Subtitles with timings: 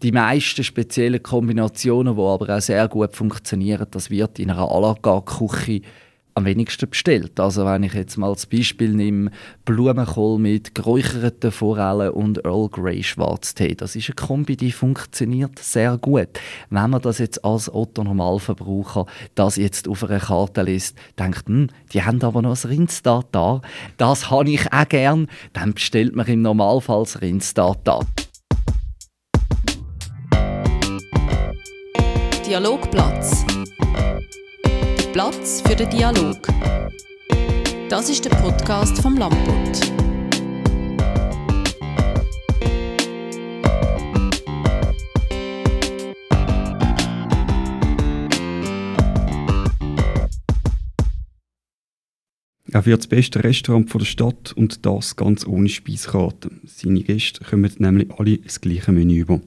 [0.00, 4.80] Die meisten speziellen Kombinationen, die aber auch sehr gut funktionieren, das wird in einer à
[4.80, 5.82] la carte Küche
[6.34, 7.40] am wenigsten bestellt.
[7.40, 9.32] Also wenn ich jetzt mal als Beispiel nehme,
[9.64, 13.74] Blumenkohl mit geräucherten Forellen und Earl Grey Schwarztee.
[13.74, 16.28] Das ist eine Kombi, die funktioniert sehr gut.
[16.70, 22.04] Wenn man das jetzt als Otto-Normalverbraucher das jetzt auf einer Karte liest, denkt, hm, die
[22.04, 23.62] haben aber noch ein Rindstat da.
[23.96, 25.26] Das habe ich auch gern.
[25.54, 27.78] Dann bestellt man im Normalfall das Rindstat
[32.48, 33.44] Dialogplatz.
[35.12, 36.48] Platz für den Dialog.
[37.90, 39.92] Das ist der Podcast vom Lamput.
[52.72, 56.50] Er wird das beste Restaurant der Stadt und das ganz ohne Speiskarte.
[56.64, 59.42] Seine Gäste kommen nämlich alle das gleiche Menü über.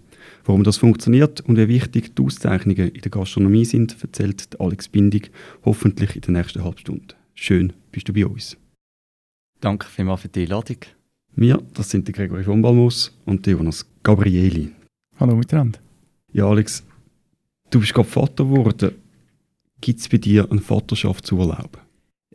[0.51, 5.31] Warum das funktioniert und wie wichtig die Auszeichnungen in der Gastronomie sind, erzählt Alex Bindig
[5.63, 7.15] hoffentlich in der nächsten Halbstunde.
[7.33, 8.57] Schön, bist du bei uns.
[9.61, 10.75] Danke vielmals für die Einladung.
[11.37, 14.73] Wir, das sind der Gregory von Balmus und der Jonas Gabrieli.
[15.17, 15.79] Hallo miteinander.
[16.33, 16.83] Ja, Alex,
[17.69, 18.95] du bist gerade Vater geworden.
[19.79, 21.79] Gibt es bei dir einen Vaterschaftsurlaub?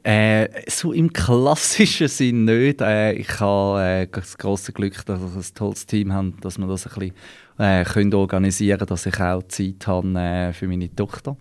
[0.06, 2.80] Äh, so im klassischen Sinn nicht.
[2.80, 6.68] Äh, ich habe äh, das große Glück, dass wir ein tolles Team haben, dass wir
[6.68, 7.16] das ein bisschen
[7.58, 11.36] äh, können organisieren dass ich auch Zeit habe äh, für meine Tochter,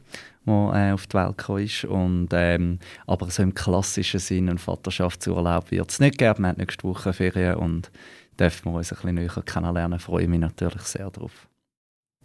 [0.48, 1.86] die äh, auf die Welt gekommen ist.
[1.86, 6.40] Und, ähm, aber so im klassischen Sinn, ein Vaterschaftsurlaub wird es nicht geben.
[6.40, 7.92] Wir haben nächste Woche Ferien und
[8.40, 10.00] dürfen wir uns ein bisschen näher kennenlernen.
[10.00, 11.48] freue mich natürlich sehr darauf.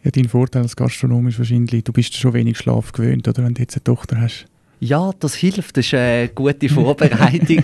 [0.02, 3.52] Ja, dein Vorteil als Gastronom ist wahrscheinlich, du bist schon wenig Schlaf gewöhnt, oder wenn
[3.52, 4.46] du jetzt eine Tochter hast.
[4.83, 5.77] Ja, das hilft.
[5.77, 7.62] Das war eine gute Vorbereitung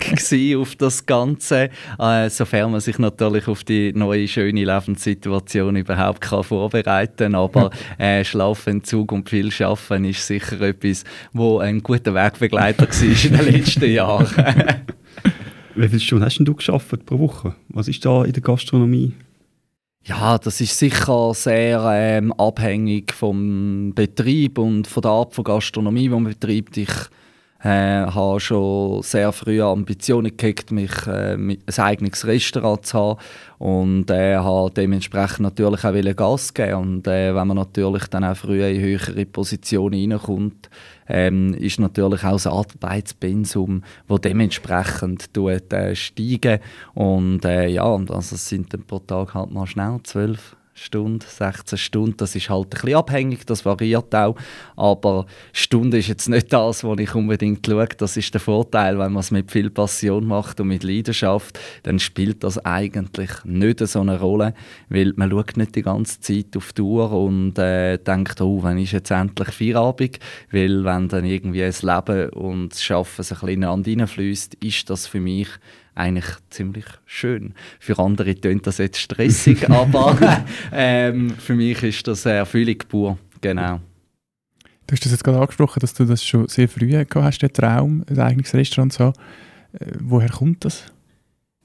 [0.61, 6.43] auf das Ganze, äh, sofern man sich natürlich auf die neue, schöne Lebenssituation überhaupt kann
[6.43, 7.35] vorbereiten kann.
[7.35, 13.37] Aber äh, Schlafentzug und viel Schaffen ist sicher etwas, wo ein guter Wegbegleiter war in
[13.37, 14.27] den letzten Jahren.
[15.75, 17.55] Wie viele Stunden hast du geschafft pro Woche?
[17.69, 19.13] Was ist da in der Gastronomie?
[20.07, 26.03] Ja, das ist sicher sehr ähm, abhängig vom Betrieb und von der Art von Gastronomie,
[26.03, 26.77] die man betreibt.
[26.77, 26.93] Ich
[27.61, 33.19] äh, habe schon sehr früh Ambitionen gehabt, mich äh, ein eigenes Restaurant zu haben
[33.57, 38.37] und äh, habe dementsprechend natürlich auch Gas geben und äh, wenn man natürlich dann auch
[38.37, 40.69] früh in höhere Positionen reinkommt,
[41.07, 46.59] ähm, ist natürlich auch das Arbeitspensum, das dementsprechend tut, äh, steigen.
[46.93, 51.77] Und äh, ja, also es sind dann pro Tag halt mal schnell zwölf Stunde, 16
[51.77, 54.35] Stunden, das ist halt ein bisschen abhängig, das variiert auch,
[54.75, 59.11] aber Stunde ist jetzt nicht das, was ich unbedingt schaue, das ist der Vorteil, wenn
[59.11, 64.01] man es mit viel Passion macht und mit Leidenschaft, dann spielt das eigentlich nicht so
[64.01, 64.53] eine Rolle,
[64.89, 68.77] weil man schaut nicht die ganze Zeit auf die Uhr und äh, denkt, oh, wann
[68.77, 70.19] ist jetzt endlich Feierabend,
[70.51, 74.89] weil wenn dann irgendwie das Leben und das Arbeiten sich ein bisschen ineinander fließt, ist
[74.89, 75.49] das für mich
[75.97, 77.53] eigentlich ziemlich schön.
[77.79, 83.17] Für andere tönt das jetzt stressig, aber ähm, für mich ist das Erfüllung pur.
[83.41, 83.79] Genau.
[84.87, 87.51] Du hast das jetzt gerade angesprochen, dass du das schon sehr früh gehabt hast, den
[87.51, 89.13] Traum, ein eigenes Restaurant zu haben.
[89.73, 90.85] Äh, woher kommt das?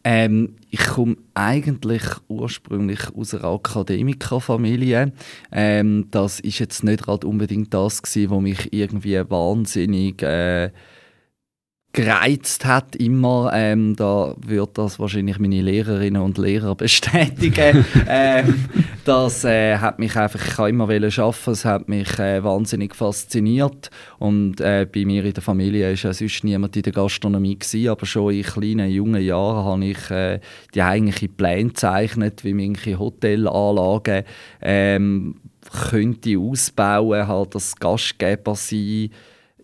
[0.04, 5.12] Ähm, ich komme eigentlich ursprünglich aus einer Akademikerfamilie.
[5.52, 10.70] Ähm, das ist jetzt nicht gerade unbedingt das gewesen, was mich irgendwie wahnsinnig äh,
[11.92, 13.50] gereizt hat immer.
[13.54, 17.84] Ähm, da wird das wahrscheinlich meine Lehrerinnen und Lehrer bestätigen.
[18.08, 18.64] ähm,
[19.04, 23.90] das äh, hat mich einfach, ich kann immer arbeiten, es hat mich äh, wahnsinnig fasziniert
[24.18, 27.88] und äh, bei mir in der Familie ist ja sonst niemand in der Gastronomie gewesen,
[27.88, 30.40] aber schon in kleinen, jungen Jahren habe ich äh,
[30.74, 34.24] die eigentlichen Pläne gezeichnet, wie manche Hotelanlagen
[34.62, 35.34] ähm,
[35.90, 39.10] könnte ausbauen, halt das Gastgeber sein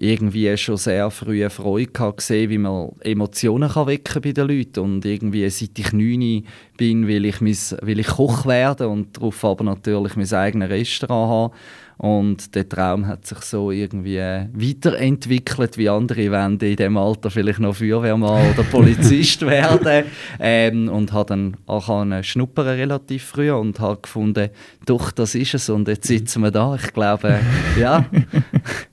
[0.00, 4.80] irgendwie schon sehr früh Freude gehabt, gesehen, wie man Emotionen kann wecken bei den Leuten.
[4.80, 9.44] Und irgendwie seit ich neun bin, will ich, mein, will ich Koch werden und darauf
[9.44, 11.60] aber natürlich mein eigenes Restaurant haben
[11.98, 17.58] und der Traum hat sich so irgendwie weiterentwickelt, wie andere wollen in dem Alter vielleicht
[17.58, 20.04] noch Feuerwehrmann oder Polizist werden.
[20.38, 24.50] Ähm, und habe dann auch schnuppern relativ früh und habe gefunden,
[24.86, 25.68] doch, das ist es.
[25.70, 26.76] Und jetzt sitzen wir da.
[26.76, 27.40] Ich glaube,
[27.78, 28.06] ja,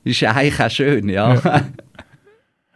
[0.03, 1.39] ist eigentlich auch schön, ja.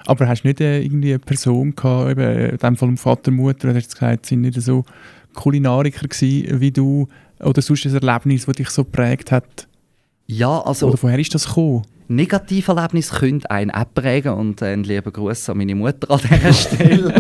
[0.05, 3.69] Aber hast du nicht äh, irgendwie eine Person gehabt, eben, in dem Fall Vater, Mutter,
[3.69, 4.85] du hast gesagt, sind nicht so
[5.33, 7.07] Kulinariker gewesen, wie du,
[7.39, 9.68] oder sonst ein Erlebnis, das dich so geprägt hat?
[10.31, 10.89] Ja, also...
[10.89, 11.81] Oder woher ist das gekommen?
[12.07, 16.53] Negativerlebnisse können einen auch prägen und äh, einen lieben Gruß an meine Mutter an dieser
[16.53, 17.13] Stelle.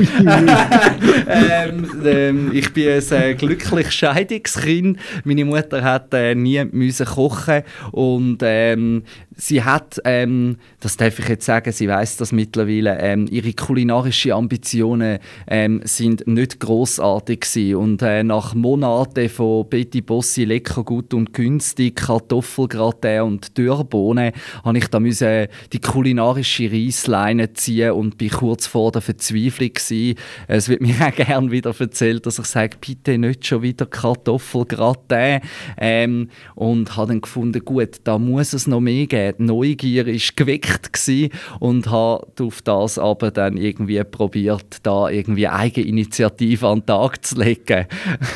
[1.27, 4.99] ähm, ähm, ich bin ein äh, glückliches Scheidungskind.
[5.23, 9.03] Meine Mutter hat äh, nie müssen kochen und ähm,
[9.39, 14.33] sie hat, ähm, das darf ich jetzt sagen, sie weiß das mittlerweile, ähm, ihre kulinarischen
[14.33, 21.33] Ambitionen ähm, sind nicht großartig und äh, nach Monaten von Betty Bossi lecker, gut und
[21.33, 24.33] günstig, Kartoffelgratin und Dürrbohnen,
[24.63, 30.17] habe ich da müssen die kulinarische Reissleine ziehen und bin kurz vor der Verzweiflung gewesen.
[30.47, 35.39] Es wird mir auch gerne wieder erzählt, dass ich sage, bitte nicht schon wieder Kartoffelgratin.
[35.77, 40.35] Ähm, und habe dann gefunden, gut, da muss es noch mehr geben die Neugier ist
[40.35, 46.85] geweckt gewesen und habe auf das aber dann irgendwie probiert, da irgendwie Eigeninitiative an den
[46.85, 47.85] Tag zu legen.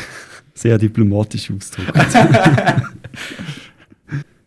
[0.53, 2.15] Sehr diplomatisch ausgedrückt.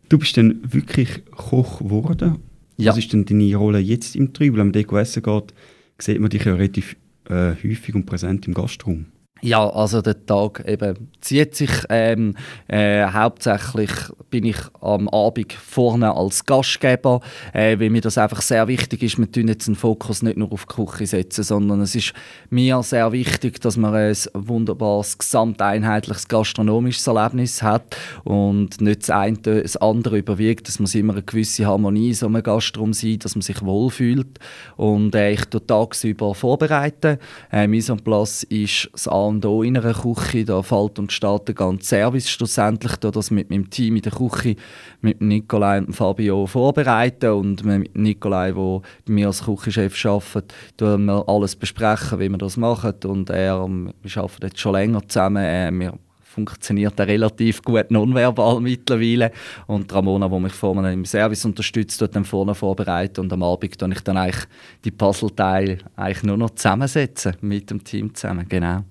[0.08, 2.36] du bist dann wirklich Koch geworden.
[2.76, 2.90] Ja.
[2.90, 4.60] Was ist denn deine Rolle jetzt im Trübel?
[4.60, 5.54] Wenn man dort essen geht,
[5.98, 6.96] sieht man dich ja relativ
[7.28, 9.06] äh, häufig und präsent im Gastraum.
[9.42, 12.34] Ja, also der Tag eben zieht sich ähm,
[12.68, 13.90] äh, hauptsächlich
[14.30, 17.20] bin ich am Abend vorne als Gastgeber,
[17.52, 19.18] äh, weil mir das einfach sehr wichtig ist.
[19.18, 22.14] Wir tun jetzt den Fokus nicht nur auf die Küche setzen, sondern es ist
[22.48, 27.94] mir sehr wichtig, dass man ein wunderbares, gesamteinheitliches gastronomisches Erlebnis hat
[28.24, 30.66] und nicht das eine das andere überwiegt.
[30.68, 34.38] Es muss immer eine gewisse Harmonie in so einem Gastrum sein, dass man sich wohlfühlt.
[34.76, 37.18] Und äh, ich tue tagsüber vorbereiten.
[37.52, 40.44] Äh, Mise en place ist das und O in einer Küche.
[40.44, 44.12] Da fällt und steht der ganze Service schlussendlich, da das mit meinem Team in der
[44.12, 44.56] Küche,
[45.00, 51.04] mit Nikolai und Fabio vorbereiten und mit Nikolai, der bei mir als Küchenchef arbeitet, tun
[51.06, 55.44] wir alles besprechen, wie wir das machen und er, wir arbeiten jetzt schon länger zusammen,
[55.44, 55.98] äh, wir
[56.36, 59.32] funktioniert er relativ gut nonverbal mittlerweile.
[59.66, 63.80] Und Ramona, die mich vorne im Service unterstützt, tut dann vorne vorbereitet und am Abend
[63.80, 64.44] dann ich dann eigentlich
[64.84, 68.84] die Puzzleteile eigentlich nur noch zusammensetzen mit dem Team zusammen, genau.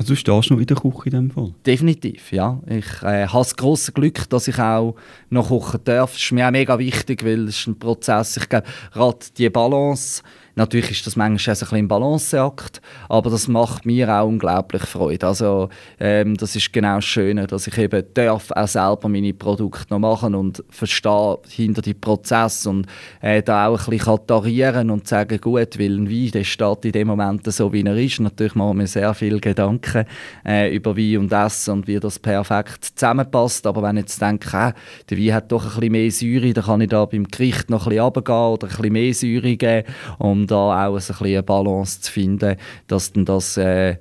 [0.00, 1.52] Also du stehst noch in der Küche in dem Fall?
[1.66, 2.58] Definitiv, ja.
[2.66, 4.94] Ich äh, habe das grosse Glück, dass ich auch
[5.28, 6.14] noch kochen darf.
[6.14, 8.38] Das ist mir auch mega wichtig, weil es ist ein Prozess.
[8.38, 10.22] Ich glaube, gerade die Balance
[10.60, 15.26] Natürlich ist das manchmal ein bisschen ein Balanceakt, aber das macht mir auch unglaublich Freude.
[15.26, 19.86] Also ähm, das ist genau das Schöne, dass ich eben darf auch selber meine Produkte
[19.88, 22.84] noch machen und verstehe hinter die Prozess und
[23.22, 26.92] äh, da auch ein bisschen tarieren und sagen, gut, weil ein Wein, der steht in
[26.92, 28.20] dem Moment so, wie er ist.
[28.20, 30.04] Natürlich machen wir sehr viele Gedanken
[30.46, 33.66] äh, über Wein und Essen und wie das perfekt zusammenpasst.
[33.66, 34.72] Aber wenn ich jetzt denke, äh,
[35.08, 37.86] der Wein hat doch ein bisschen mehr Säure, dann kann ich da beim Gericht noch
[37.86, 41.42] ein bisschen runtergehen oder ein bisschen mehr Säure geben um da auch ein bisschen eine
[41.42, 42.56] Balance zu finden,
[42.86, 43.96] dass dann das äh,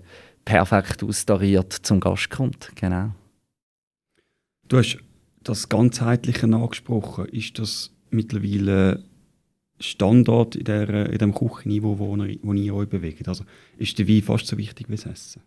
[0.45, 2.71] perfekt austariert zum Gast kommt.
[2.75, 3.11] Genau.
[4.67, 4.97] Du hast
[5.43, 7.25] das Ganzheitliche angesprochen.
[7.25, 9.03] Ist das mittlerweile
[9.79, 13.27] Standard in, der, in dem Küchenniveau, wo, wo ihr euch bewegt?
[13.27, 13.45] Also
[13.77, 15.41] ist der Wein fast so wichtig wie das Essen?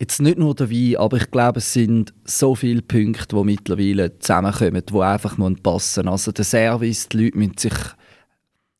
[0.00, 4.16] Jetzt nicht nur der Wein, aber ich glaube, es sind so viele Punkte, die mittlerweile
[4.18, 6.08] zusammenkommen, die einfach passen müssen.
[6.08, 7.74] Also der Service, die Leute müssen sich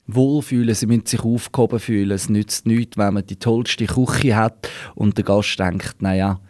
[0.09, 2.11] wohlfühlen, sie müssen sich aufgehoben fühlen.
[2.11, 6.41] Es nützt nichts, wenn man die tollste Küche hat und der Gast denkt, naja,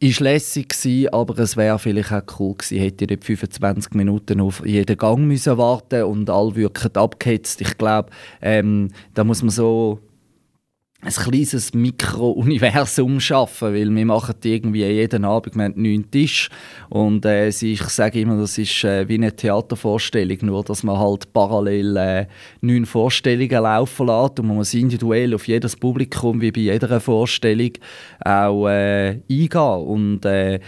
[0.00, 4.40] ist lässig gewesen, aber es wäre vielleicht auch cool gewesen, hätte ich nicht 25 Minuten
[4.40, 7.60] auf jeden Gang müssen warten und all wirken abgehetzt.
[7.60, 8.10] Ich glaube,
[8.42, 10.00] ähm, da muss man so
[11.04, 16.48] ein kleines Mikro-Universum schaffen, weil wir machen irgendwie jeden Abend wir haben neun Tisch
[16.88, 21.30] und äh, ich sage immer, das ist äh, wie eine Theatervorstellung, nur dass man halt
[21.32, 22.26] parallel äh,
[22.62, 27.72] neun Vorstellungen laufen lässt und man muss individuell auf jedes Publikum wie bei jeder Vorstellung
[28.24, 30.60] auch äh, eingehen und äh,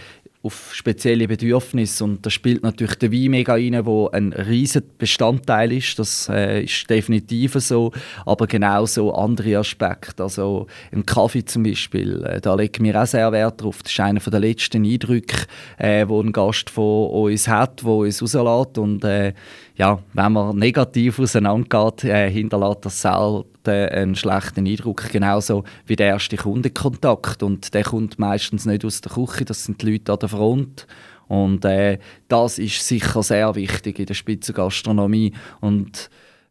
[0.47, 2.03] auf spezielle Bedürfnisse.
[2.03, 6.63] Und da spielt natürlich der Wein mega rein, wo ein riesen Bestandteil ist, das äh,
[6.63, 7.91] ist definitiv so,
[8.25, 13.31] aber genauso andere Aspekte, also ein Kaffee zum Beispiel, äh, da legen wir auch sehr
[13.31, 15.45] Wert drauf, das ist einer der letzten Eindrücke,
[15.77, 18.77] äh, wo ein Gast von uns hat, wo uns rauslässt.
[18.77, 19.33] Und äh,
[19.77, 26.07] ja, wenn man negativ auseinandergeht, äh, hinterlässt das selten einen schlechten Eindruck, genauso wie der
[26.07, 27.43] erste Kundenkontakt.
[27.43, 30.87] Und der kommt meistens nicht aus der Küche, das sind die Leute an der Front.
[31.27, 35.33] Und äh, das ist sicher sehr wichtig in der Spitzengastronomie.
[35.59, 36.09] Und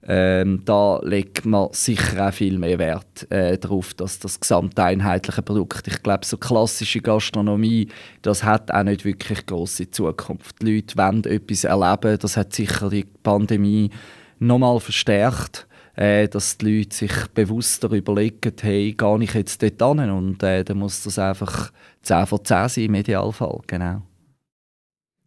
[0.08, 5.88] ähm, da legt man sicher auch viel mehr Wert äh, darauf, dass das gesamteinheitliche Produkt,
[5.88, 7.88] ich glaube, so klassische Gastronomie,
[8.22, 10.62] das hat auch nicht wirklich große Zukunft.
[10.62, 13.90] Die Leute wollen etwas erleben, das hat sicher die Pandemie
[14.38, 20.10] nochmal verstärkt, äh, dass die Leute sich bewusster überlegen, hey, gehe ich jetzt dort hin?
[20.10, 21.72] Und äh, dann muss das einfach
[22.02, 24.02] 10 von 10 sein im Idealfall, genau.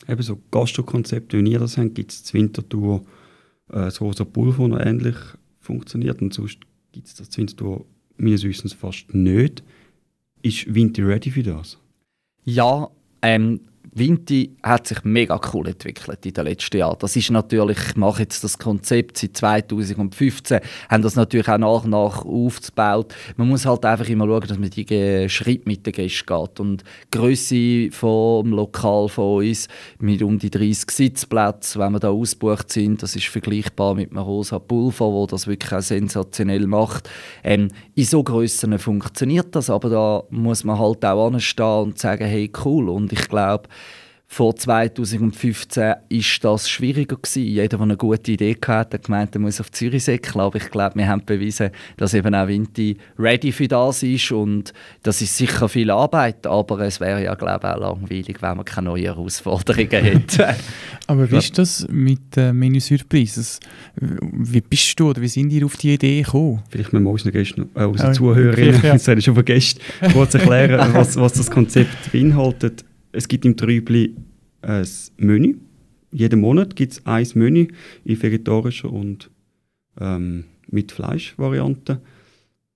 [0.08, 2.38] eben so Gastro-Konzepte, wie ihr das habt, gibt es äh,
[3.70, 5.16] das Rosa Pulver, noch ähnlich
[5.60, 6.60] funktioniert und sonst
[6.92, 7.86] gibt es das zur Wintertour
[8.18, 9.64] meines Wissens fast nicht.
[10.42, 11.78] Ist Vinti ready für das?
[12.44, 12.90] Ja,
[13.22, 13.62] ähm,
[13.94, 16.98] Vinti hat sich mega cool entwickelt in den letzten Jahren.
[17.00, 21.84] Das ist natürlich, ich mache jetzt das Konzept seit 2015, haben das natürlich auch nach
[21.84, 23.14] und nach aufgebaut.
[23.38, 26.60] Man muss halt einfach immer schauen, dass man die Schritt mit den Gästen geht.
[26.60, 29.68] Und die Grösse vom Lokal von uns
[30.00, 34.24] mit um die 30 Sitzplätzen, wenn wir da ausgebucht sind, das ist vergleichbar mit einem
[34.24, 37.10] Rosa Pulver, wo das wirklich auch sensationell macht.
[37.44, 42.26] Ähm, in so Grössen funktioniert das, aber da muss man halt auch anstehen und sagen,
[42.26, 42.90] hey cool.
[42.90, 43.70] Und ich glaube,
[44.32, 45.98] vor 2015 war
[46.44, 47.44] das schwieriger gewesen.
[47.44, 50.40] Jeder, der eine gute Idee hatte, hat gemeint, er muss auf Zürich säckeln.
[50.40, 54.32] Aber ich glaube, wir haben bewiesen, dass eben auch Vinti ready für das ist.
[54.32, 54.72] Und
[55.02, 58.66] das ist sicher viel Arbeit, aber es wäre ja, glaube ich, auch langweilig, wenn man
[58.66, 60.56] keine neuen Herausforderungen hätte.
[61.08, 63.60] aber wie ist das mit äh, Menü Surprise?
[63.96, 66.62] Wie bist du oder wie sind ihr auf die Idee gekommen?
[66.70, 68.94] Vielleicht müssen wir unseren, Gästen, äh, unseren Zuhörerinnen, ja.
[68.94, 69.80] das ist schon vergessen,
[70.14, 74.16] kurz erklären, was, was das Konzept beinhaltet es gibt im Trübli
[74.62, 74.88] ein
[75.18, 75.58] Menü.
[76.12, 77.68] Jeden Monat gibt es ein Menü
[78.04, 79.30] in vegetarischer und
[80.00, 82.02] ähm, mit Fleischvariante.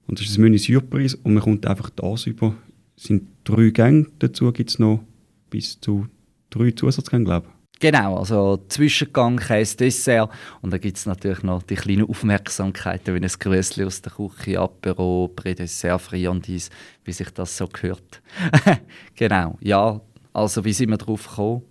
[0.07, 2.55] Und das ist ein Menü Surprise und man kommt einfach das über.
[2.95, 5.03] Es sind drei Gänge, dazu gibt es noch
[5.49, 6.07] bis zu
[6.49, 7.53] drei Zusatzgänge, glaube ich.
[7.79, 10.29] Genau, also Zwischengang, Käse, Dessert
[10.61, 14.59] und dann gibt es natürlich noch die kleinen Aufmerksamkeiten, wie ein Größchen aus der Küche,
[14.59, 16.69] Apero, Prädessert, Friandise,
[17.03, 18.21] wie sich das so gehört.
[19.15, 19.99] genau, ja,
[20.33, 21.63] also wie sind wir darauf gekommen?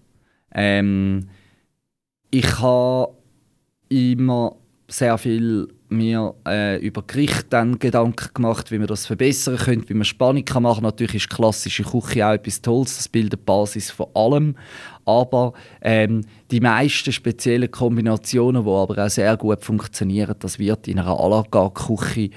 [0.54, 1.28] Ähm,
[2.30, 3.12] ich habe
[3.88, 4.56] immer
[4.88, 10.04] sehr viel mir äh, über Gericht Gedanken gemacht, wie wir das verbessern können, wie man
[10.04, 10.82] Spannung kann machen.
[10.82, 14.56] Natürlich ist klassische Küche auch etwas Tolles, das bildet die Basis von allem.
[15.04, 15.52] Aber
[15.82, 21.10] ähm, die meisten speziellen Kombinationen, die aber auch sehr gut funktionieren, das wird in einer
[21.10, 22.30] à la carte Küche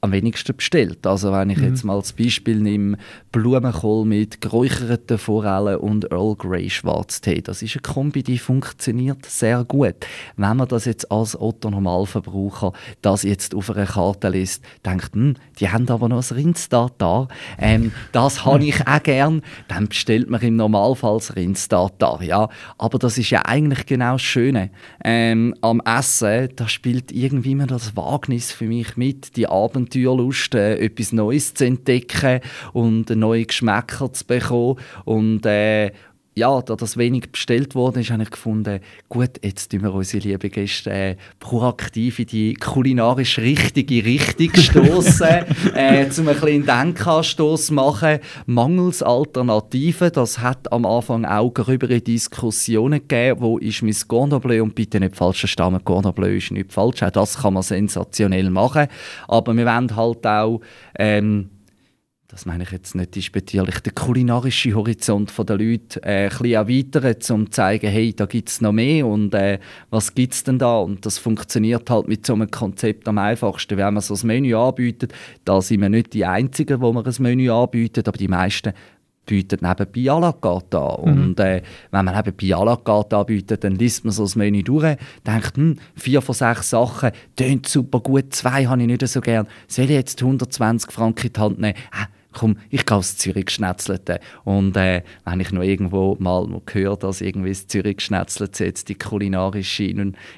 [0.00, 1.06] am wenigsten bestellt.
[1.06, 1.64] Also wenn ich mhm.
[1.64, 2.96] jetzt mal als Beispiel nehme,
[3.32, 7.42] Blumenkohl mit geräucherten Forellen und Earl Grey Schwarztee.
[7.42, 9.96] Das ist eine Kombi, die funktioniert sehr gut.
[10.36, 15.34] Wenn man das jetzt als Otto Normalverbraucher das jetzt auf einer Karte liest, denkt, hm,
[15.58, 17.28] die haben aber noch ein Rindstat da.
[17.58, 19.42] Ähm, das habe ich auch gern.
[19.68, 22.18] Dann bestellt man im Normalfall das Rindstat da.
[22.22, 22.48] Ja.
[22.78, 24.70] Aber das ist ja eigentlich genau das Schöne.
[25.04, 30.54] Ähm, am Essen, da spielt irgendwie immer das Wagnis für mich mit, die Abend Abenteuerlust,
[30.54, 32.40] äh, etwas Neues zu entdecken
[32.72, 34.76] und neue Geschmäcker zu bekommen.
[35.04, 35.92] Und äh,
[36.40, 38.80] ja, da das wenig bestellt wurde, ist, habe ich gefunden,
[39.10, 45.44] gut, jetzt tun wir unsere lieben Gäste äh, proaktiv in die kulinarisch richtige Richtung stoßen,
[45.74, 50.12] äh, zum ein bisschen Denkanstoss machen, mangels Alternativen.
[50.12, 54.98] Das hat am Anfang auch gröbere Diskussionen gegeben, wo ist mein Cordon Bleu und bitte
[54.98, 58.86] nicht falsch verstehen, Cordon Bleu ist nicht falsch, auch das kann man sensationell machen,
[59.28, 60.60] aber wir wollen halt auch
[60.98, 61.50] ähm,
[62.30, 67.16] das meine ich jetzt nicht disputierlich, den kulinarischen Horizont der Leute äh, ein bisschen erweitern,
[67.30, 69.58] um zu zeigen, hey, da gibt es noch mehr und äh,
[69.90, 70.78] was gibt es denn da?
[70.78, 73.76] Und das funktioniert halt mit so einem Konzept am einfachsten.
[73.76, 75.12] Wenn man so ein Menü anbietet,
[75.44, 78.74] da sind wir nicht die Einzigen, wo man ein Menü anbietet, aber die meisten
[79.26, 81.00] bieten nebenbei à la carte an.
[81.04, 81.22] Mhm.
[81.22, 84.62] Und äh, wenn man nebenbei à la carte anbietet, dann liest man so das Menü
[84.62, 84.96] durch,
[85.26, 89.48] denkt, hm, vier von sechs Sachen, tönt super gut, zwei habe ich nicht so gern,
[89.66, 91.74] soll ich jetzt 120 Franken in die Hand nehmen?
[91.92, 94.20] Äh, komm, ich gehe aufs Zürich Geschnetzelte.
[94.44, 98.94] Und äh, wenn ich noch irgendwo mal höre, dass irgendwie das Zürich Geschnetzelte jetzt die
[98.94, 99.92] kulinarische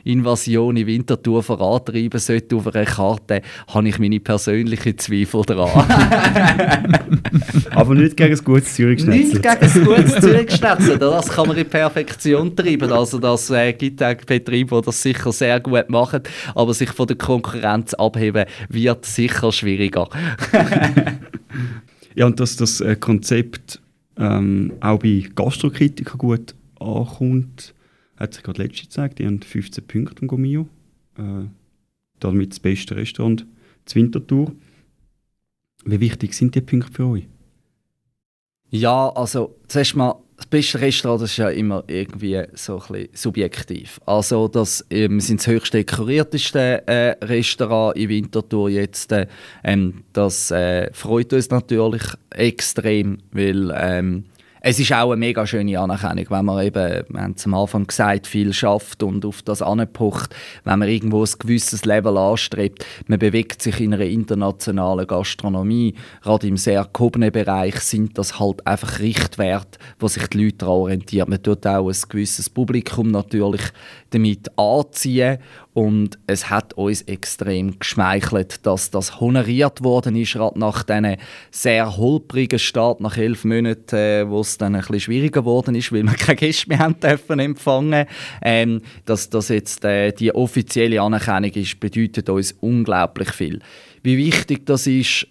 [0.04, 5.70] Invasion in Winterthur vorantreiben sollte auf einer Karte, habe ich meine persönlichen Zweifel daran.
[7.70, 9.28] Aber nicht gegen ein gutes Zürich Geschnetzelte.
[9.28, 10.98] Nicht gegen ein gutes Zürich Geschnetzelte.
[10.98, 12.92] Das kann man in Perfektion treiben.
[12.92, 16.22] Also das äh, gibt auch Betriebe, die das sicher sehr gut machen,
[16.54, 20.08] aber sich von der Konkurrenz abheben wird sicher schwieriger.
[22.14, 23.80] Ja, und dass das äh, Konzept
[24.16, 27.74] ähm, auch bei Gastrokritikern gut ankommt,
[28.16, 29.18] hat sich gerade letztes gezeigt.
[29.18, 30.68] Die haben 15 Punkte im Gomio.
[31.16, 31.46] Äh,
[32.22, 33.46] damit das beste Restaurant
[33.84, 34.52] zur Wintertour.
[35.84, 37.28] Wie wichtig sind die Punkte für euch?
[38.70, 44.00] Ja, also zuerst mal das beste Restaurant ist ja immer irgendwie so ein bisschen subjektiv.
[44.06, 49.12] Also das, äh, wir sind das höchst dekorierteste äh, Restaurant in Winterthur jetzt.
[49.12, 49.28] Äh,
[49.62, 54.24] ähm, das äh, freut uns natürlich extrem, weil ähm,
[54.64, 57.84] es ist auch eine mega schöne Anerkennung, wenn man eben, wir haben es am Anfang
[57.84, 62.86] gesagt, viel schafft und auf das anpocht, wenn man irgendwo ein gewisses Level anstrebt.
[63.08, 65.94] Man bewegt sich in einer internationalen Gastronomie.
[66.22, 70.74] Gerade im sehr gehobenen Bereich sind das halt einfach Richtwerte, wo sich die Leute daran
[70.74, 71.30] orientieren.
[71.30, 73.62] Man tut auch ein gewisses Publikum natürlich
[74.10, 75.38] damit anziehen
[75.74, 81.16] und es hat uns extrem geschmeichelt, dass das honoriert worden ist, gerade nach diesen
[81.50, 85.90] sehr holprigen Start, nach elf Monaten, äh, wo es dann ein bisschen schwieriger geworden ist,
[85.90, 88.06] weil wir keine Gäste mehr haben dürfen empfangen.
[88.42, 93.60] Ähm, dass das jetzt äh, die offizielle Anerkennung ist, bedeutet uns unglaublich viel.
[94.02, 95.26] Wie wichtig das ist,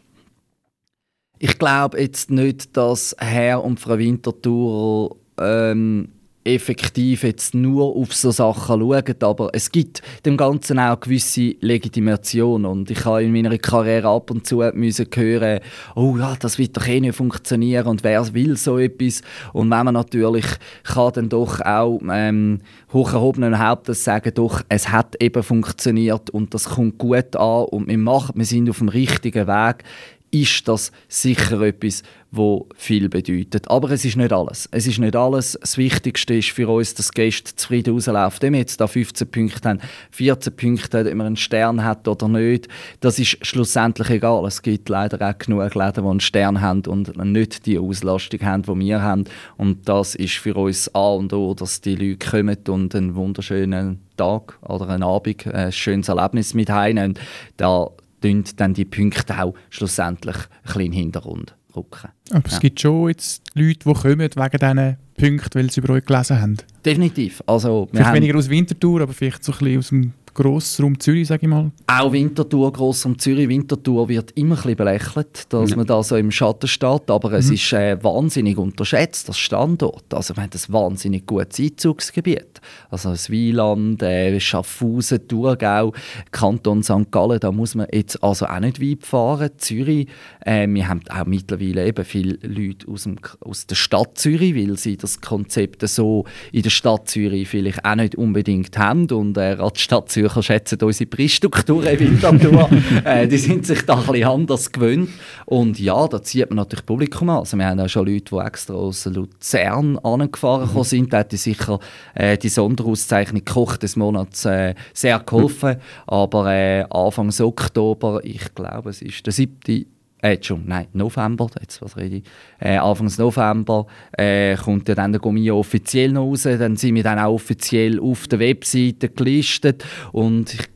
[1.38, 6.10] ich glaube jetzt nicht, dass Herr und Frau Winterthur ähm,
[6.44, 12.66] effektiv jetzt nur auf so Sachen schauen, aber es gibt dem Ganzen auch gewisse Legitimation.
[12.66, 15.60] Und ich habe in meiner Karriere ab und zu müssen hören,
[15.96, 19.22] oh ja, das wird doch eh nicht funktionieren und wer will so etwas?
[19.54, 20.46] Und wenn man natürlich
[20.84, 22.60] kann dann doch auch ähm,
[22.92, 27.88] hoch erhobenen Hauptes sagen, doch, es hat eben funktioniert und das kommt gut an und
[27.88, 29.84] wir machen, wir sind auf dem richtigen Weg,
[30.32, 33.70] ist das sicher etwas, wo viel bedeutet.
[33.70, 34.70] Aber es ist nicht alles.
[34.72, 35.58] Es ist nicht alles.
[35.60, 38.42] Das Wichtigste ist für uns, dass Gäste zufrieden rauslaufen.
[38.42, 39.80] Wenn wir jetzt da 15 Punkte haben,
[40.12, 42.70] 14 Punkte, ob man einen Stern hat oder nicht,
[43.02, 44.46] das ist schlussendlich egal.
[44.46, 48.64] Es gibt leider auch genug Läden, die einen Stern haben und nicht die Auslastung haben,
[48.64, 49.26] die wir haben.
[49.58, 54.00] Und das ist für uns A und O, dass die Leute kommen und einen wunderschönen
[54.16, 57.20] Tag oder einen Abend, ein schönes Erlebnis mit heimnehmen.
[57.58, 57.90] Da
[58.22, 62.10] dann die Punkte auch schlussendlich ein bisschen in den Hintergrund rücken.
[62.32, 66.06] Aber es gibt schon jetzt Leute, die kommen wegen diesen Punkten, weil sie über euch
[66.06, 66.58] gelesen haben.
[66.86, 67.44] Definitiv.
[67.46, 71.42] Also, vielleicht weniger aus Winterthur, aber vielleicht so ein bisschen aus dem Grossraum Zürich, sage
[71.44, 71.72] ich mal.
[71.88, 73.50] Auch Winterthur, Grossraum Zürich.
[73.50, 75.76] Winterthur wird immer ein bisschen belächelt, dass ja.
[75.76, 77.36] man da so im Schatten steht, aber mhm.
[77.36, 80.14] es ist äh, wahnsinnig unterschätzt, das Standort.
[80.14, 82.62] Also wir haben ein wahnsinnig gutes Einzugsgebiet.
[82.90, 85.94] Also das Wieland, äh, Schaffhausen, Thurgau,
[86.32, 87.12] Kanton St.
[87.12, 89.52] Gallen, da muss man jetzt also auch nicht weit fahren.
[89.58, 90.08] Zürich,
[90.46, 94.78] äh, wir haben auch mittlerweile eben viele Leute aus, dem, aus der Stadt Zürich, weil
[94.78, 99.58] sie das Konzept so in der Stadt Zürich vielleicht auch nicht unbedingt haben und äh,
[99.58, 102.70] die Stadt Zürich Zürcher schätzen unsere Preisstruktur in Winterthur.
[103.06, 105.10] äh, die sind sich da ein bisschen anders gewöhnt.
[105.46, 107.40] Und ja, da zieht man natürlich Publikum an.
[107.40, 110.84] Also wir haben auch schon Leute, die extra aus Luzern angefahren mhm.
[110.84, 111.14] sind.
[111.14, 111.80] Da hat sicher
[112.14, 115.78] äh, die Sonderauszeichnung Koch des Monats äh, sehr geholfen.
[116.08, 119.86] Aber äh, Anfang Oktober, ich glaube, es ist der 7
[120.22, 122.24] äh, schon, nein, November, jetzt was rede ich,
[122.60, 127.04] äh, Anfangs November äh, kommt ja dann der Gomio offiziell noch raus, dann sind wir
[127.04, 129.84] dann auch offiziell auf der Webseite gelistet.
[130.12, 130.68] Und ich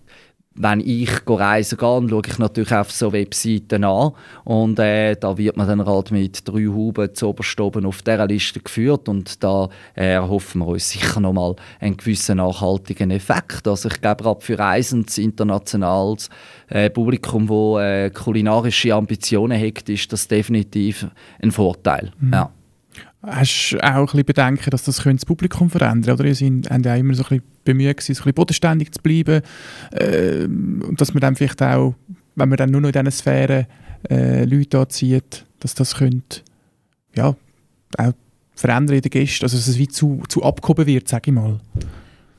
[0.55, 4.11] wenn ich reisen gehe, schaue ich natürlich auf so Webseiten an
[4.45, 8.61] und äh, da wird man dann halt mit drei Huben zu oben auf dieser Liste
[8.61, 13.67] geführt und da äh, erhoffen wir uns sicher nochmal einen gewissen nachhaltigen Effekt.
[13.67, 16.29] Also ich glaube, gerade für reisendes internationales
[16.69, 21.07] äh, Publikum, das äh, kulinarische Ambitionen hat, ist das definitiv
[21.41, 22.11] ein Vorteil.
[22.19, 22.33] Mhm.
[22.33, 22.51] Ja.
[23.27, 26.95] Hast du auch ein bisschen Bedenken, dass das das Publikum verändern Oder ihr seid ja
[26.95, 29.41] immer so ein bisschen bemüht gewesen, so ein bisschen bodenständig zu bleiben
[29.91, 31.95] äh, und dass man dann vielleicht auch,
[32.35, 33.65] wenn man dann nur noch in diesen Sphären
[34.09, 36.41] äh, Leute anzieht, dass das könnte,
[37.15, 37.35] ja,
[37.97, 38.13] auch
[38.55, 41.59] verändern in den Gästen, also dass es wie zu, zu abgehoben wird, sage ich mal.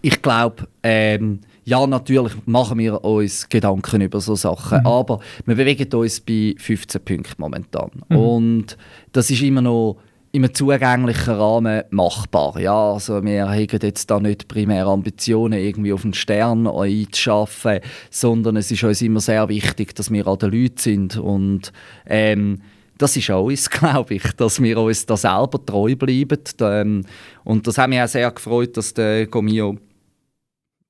[0.02, 4.86] Ich glaube, ähm, ja, natürlich machen wir uns Gedanken über so Sachen, mhm.
[4.86, 7.90] aber wir bewegen uns bei 15 Punkten momentan.
[8.08, 8.16] Mhm.
[8.16, 8.78] Und
[9.10, 9.96] das ist immer noch
[10.36, 12.60] in einem zugänglichen Rahmen machbar.
[12.60, 18.56] Ja, also wir haben jetzt da nicht primär Ambitionen, irgendwie auf einen Stern einzuschaffen, sondern
[18.56, 21.72] es ist uns immer sehr wichtig, dass wir an den Leuten sind und
[22.04, 22.60] ähm,
[22.98, 26.38] das ist uns, glaube ich, dass wir uns da selber treu bleiben.
[26.60, 27.06] Ähm,
[27.44, 29.78] und das hat mich auch sehr gefreut, dass der Gomio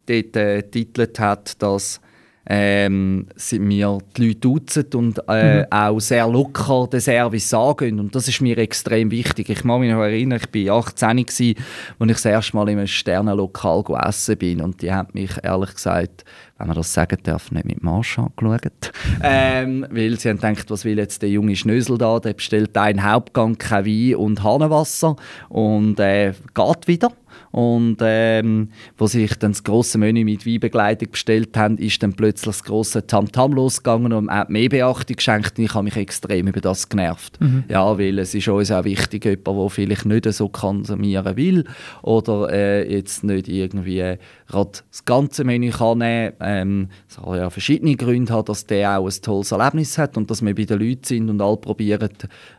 [0.06, 2.00] dort äh, titelt hat, dass
[2.48, 5.66] ähm, sind mir die Leute duzen und äh, mhm.
[5.70, 7.98] auch sehr locker den Service angehen.
[7.98, 9.48] Und das ist mir extrem wichtig.
[9.50, 11.56] Ich kann mich noch erinnern, ich war 18, als ich
[11.98, 14.60] das erste Mal in einem Sternenlokal essen bin.
[14.60, 16.24] Und die haben mich ehrlich gesagt,
[16.58, 18.92] wenn man das sagen darf, nicht mit Marsch angeschaut.
[19.22, 22.20] Ähm, weil sie haben gedacht, was will jetzt der junge Schnösel da?
[22.20, 25.16] Der bestellt einen Hauptgang, kein Wein und Hahnenwasser
[25.48, 27.12] und äh, geht wieder.
[27.56, 32.54] Und ähm, wo sich dann das grosse Menü mit Weinbegleitung bestellt haben, ist dann plötzlich
[32.54, 36.60] das grosse Tamtam losgegangen und hat mehr Beachtung geschenkt und ich habe mich extrem über
[36.60, 37.40] das genervt.
[37.40, 37.64] Mhm.
[37.70, 41.64] Ja, weil es ist uns auch wichtig, jemand, der vielleicht nicht so konsumieren will
[42.02, 47.50] oder äh, jetzt nicht irgendwie gerade das ganze Menü kann nehmen ähm, Es kann ja
[47.50, 50.78] verschiedene Gründe haben, dass der auch ein tolles Erlebnis hat und dass wir bei den
[50.78, 52.10] Leuten sind und alle probieren,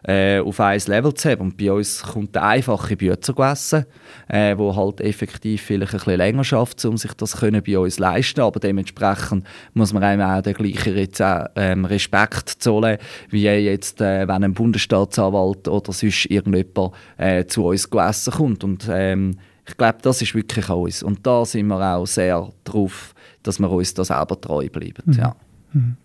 [0.04, 1.42] äh, auf ein Level zu haben.
[1.42, 3.86] Und bei uns kommt der einfache Bützer essen,
[4.28, 8.00] äh, wo halt effektiv vielleicht ein bisschen länger schafft, um sich das können bei uns
[8.00, 11.08] leisten Aber dementsprechend muss man einem auch den gleichen
[11.56, 12.98] ähm, Respekt zollen,
[13.30, 18.64] wie jetzt, äh, wenn ein Bundesstaatsanwalt oder sonst irgendjemand äh, zu uns essen kommt.
[18.64, 21.04] Und ähm, ich glaube, das ist wirklich uns.
[21.04, 25.04] Und da sind wir auch sehr drauf, dass wir uns da selber treu bleiben.
[25.06, 25.14] Mhm.
[25.14, 25.36] Ja.
[25.74, 25.98] Mhm.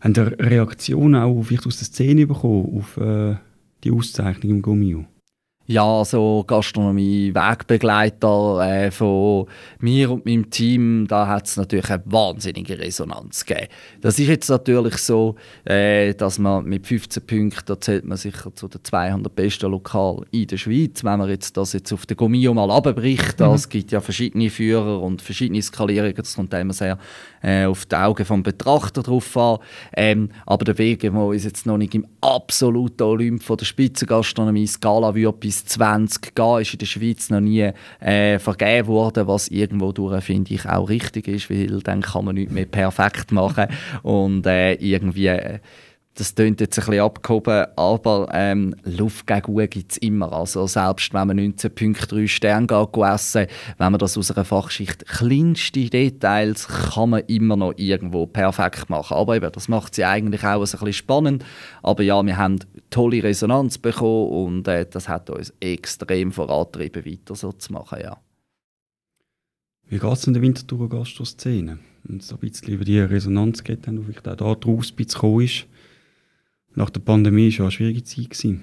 [0.00, 3.36] Haben ihr Reaktionen auch vielleicht aus der Szene bekommen auf äh,
[3.84, 5.04] die Auszeichnung im Gummio?
[5.72, 9.46] Ja, so Gastronomie-Wegbegleiter äh, von
[9.80, 13.68] mir und meinem Team, da hat es natürlich eine wahnsinnige Resonanz gegeben.
[14.00, 18.54] Das ist jetzt natürlich so, äh, dass man mit 15 Punkten, da zählt man sicher
[18.54, 21.02] zu den 200 besten Lokalen in der Schweiz.
[21.02, 23.46] Wenn man jetzt das jetzt auf den Gomio mal abbricht, mhm.
[23.46, 26.98] es gibt ja verschiedene Führer und verschiedene Skalierungen, das kommt immer sehr
[27.42, 29.58] äh, auf die Augen des Betrachter drauf an.
[29.94, 34.66] Ähm, aber der Weg, wo uns jetzt noch nicht im absoluten Olymp von der Spitzengastronomie
[34.66, 37.70] Skala wird bis 20 gehen, ist in der Schweiz noch nie
[38.00, 42.34] äh, vergeben worden, was irgendwo durch, finde ich, auch richtig ist, weil dann kann man
[42.34, 43.66] nichts mehr perfekt machen
[44.02, 45.58] und äh, irgendwie äh,
[46.14, 50.30] das klingt jetzt ein bisschen abgehoben, aber ähm, Luft gegen Uhr gibt es immer.
[50.32, 53.46] Also selbst wenn man 19.3 Sterne geht essen,
[53.78, 59.16] wenn man das aus einer Fachschicht kleinste Details kann man immer noch irgendwo perfekt machen.
[59.16, 61.44] Aber eben, das macht sie eigentlich auch ein bisschen spannend.
[61.82, 62.58] Aber ja, wir haben
[62.90, 68.18] tolle Resonanz bekommen und äh, das hat uns extrem vorantrieben, weiter so zu machen, ja.
[69.88, 71.78] Wie geht es in der Winterthur Gastro-Szene?
[72.08, 75.40] Und so ein bisschen über die Resonanz geht, dann vielleicht auch da draus ein bisschen
[75.40, 75.66] ist
[76.74, 78.30] nach der Pandemie es eine schwierige Zeit.
[78.30, 78.62] Gewesen.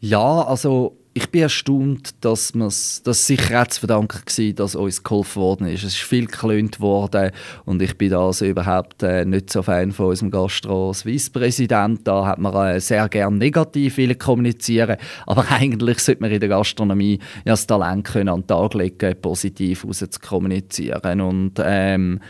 [0.00, 5.02] Ja, also ich bin erstaunt, dass es das sicher auch zu verdanken war, dass uns
[5.02, 5.84] geholfen worden ist.
[5.84, 7.32] Es ist viel geklönt worden
[7.66, 12.00] und ich bin also überhaupt äh, nicht so Fan von unserem Gastro-Swiss-Präsident.
[12.04, 14.96] Da hat man äh, sehr gerne negativ will kommunizieren,
[15.26, 19.20] aber eigentlich sollte man in der Gastronomie ja das Talent können an den Tag legen,
[19.20, 22.20] positiv raus zu kommunizieren und ähm,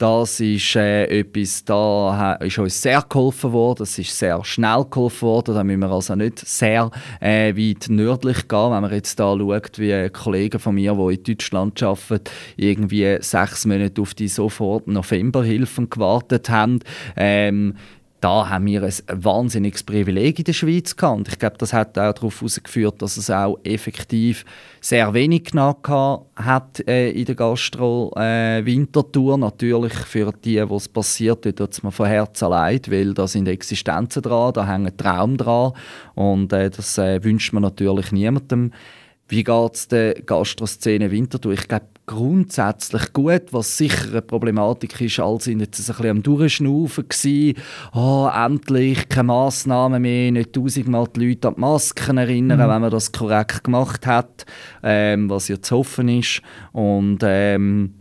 [0.00, 3.82] das ist äh, etwas, da ist uns sehr geholfen worden.
[3.82, 5.54] Es ist sehr schnell geholfen worden.
[5.54, 8.70] Da müssen wir also nicht sehr äh, weit nördlich gehen.
[8.70, 13.66] Wenn man jetzt da schaut, wie Kollegen von mir, die in Deutschland arbeiten, irgendwie sechs
[13.66, 16.80] Monate auf die sofort Novemberhilfen gewartet haben.
[17.14, 17.74] Ähm,
[18.20, 21.18] da haben wir ein wahnsinniges Privileg in der Schweiz gehabt.
[21.18, 24.44] Und ich glaube, das hat auch darauf herausgeführt, dass es auch effektiv
[24.80, 25.80] sehr wenig genau
[26.36, 29.34] hat äh, in der Gastro-Wintertour.
[29.34, 33.26] Äh, Natürlich für die, wo es passiert, tut es mir von Herzen leid, weil da
[33.26, 35.72] sind Existenzen dran, da hängen Traum dran
[36.14, 38.72] und äh, das äh, wünscht man natürlich niemandem.
[39.30, 41.52] Wie geht es der Gastroszene Winterthur?
[41.52, 46.22] Ich glaube, grundsätzlich gut, was sicher eine Problematik ist, als sind jetzt ein bisschen am
[46.24, 47.56] Durchschnaufen gewesen.
[47.94, 52.72] Oh, endlich keine Massnahmen mehr, nicht tausendmal die Leute an die Masken erinnern, mhm.
[52.72, 54.46] wenn man das korrekt gemacht hat,
[54.82, 56.42] ähm, was ja zu hoffen ist.
[56.72, 57.99] Und ähm,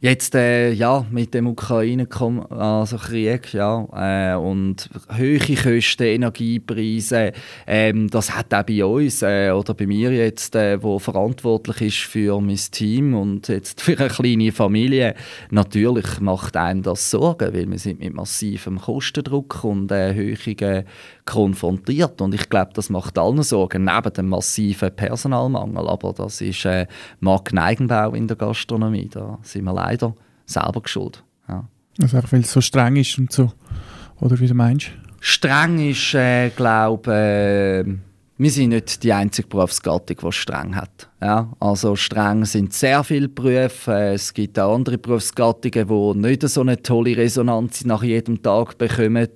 [0.00, 7.32] Jetzt äh, ja mit dem Ukraine-Krieg also ja äh, und hohe Kosten, Energiepreise,
[7.66, 12.12] ähm, das hat auch bei uns äh, oder bei mir jetzt, äh, wo verantwortlich ist
[12.12, 15.16] für mein Team und jetzt für eine kleine Familie,
[15.50, 20.84] natürlich macht einem das Sorgen, weil wir sind mit massivem Kostendruck und äh, hohen
[21.24, 26.64] konfrontiert und ich glaube, das macht allen Sorgen, neben dem massiven Personalmangel, aber das ist
[26.66, 26.86] äh,
[27.18, 29.87] Markeneigenbau in der Gastronomie, da sind wir
[30.46, 31.22] selber geschuld.
[31.48, 31.68] Ja.
[32.00, 33.52] Also einfach, weil es so streng ist und so,
[34.20, 34.90] oder wie du meinst?
[35.20, 37.84] Streng ist, äh, glaube äh,
[38.40, 41.08] wir sind nicht die einzige Berufsgattung, die streng hat.
[41.20, 43.92] Ja, also streng sind sehr viele Berufe.
[43.92, 48.78] Äh, es gibt auch andere Berufsgattungen, die nicht so eine tolle Resonanz nach jedem Tag
[48.78, 49.28] bekommen.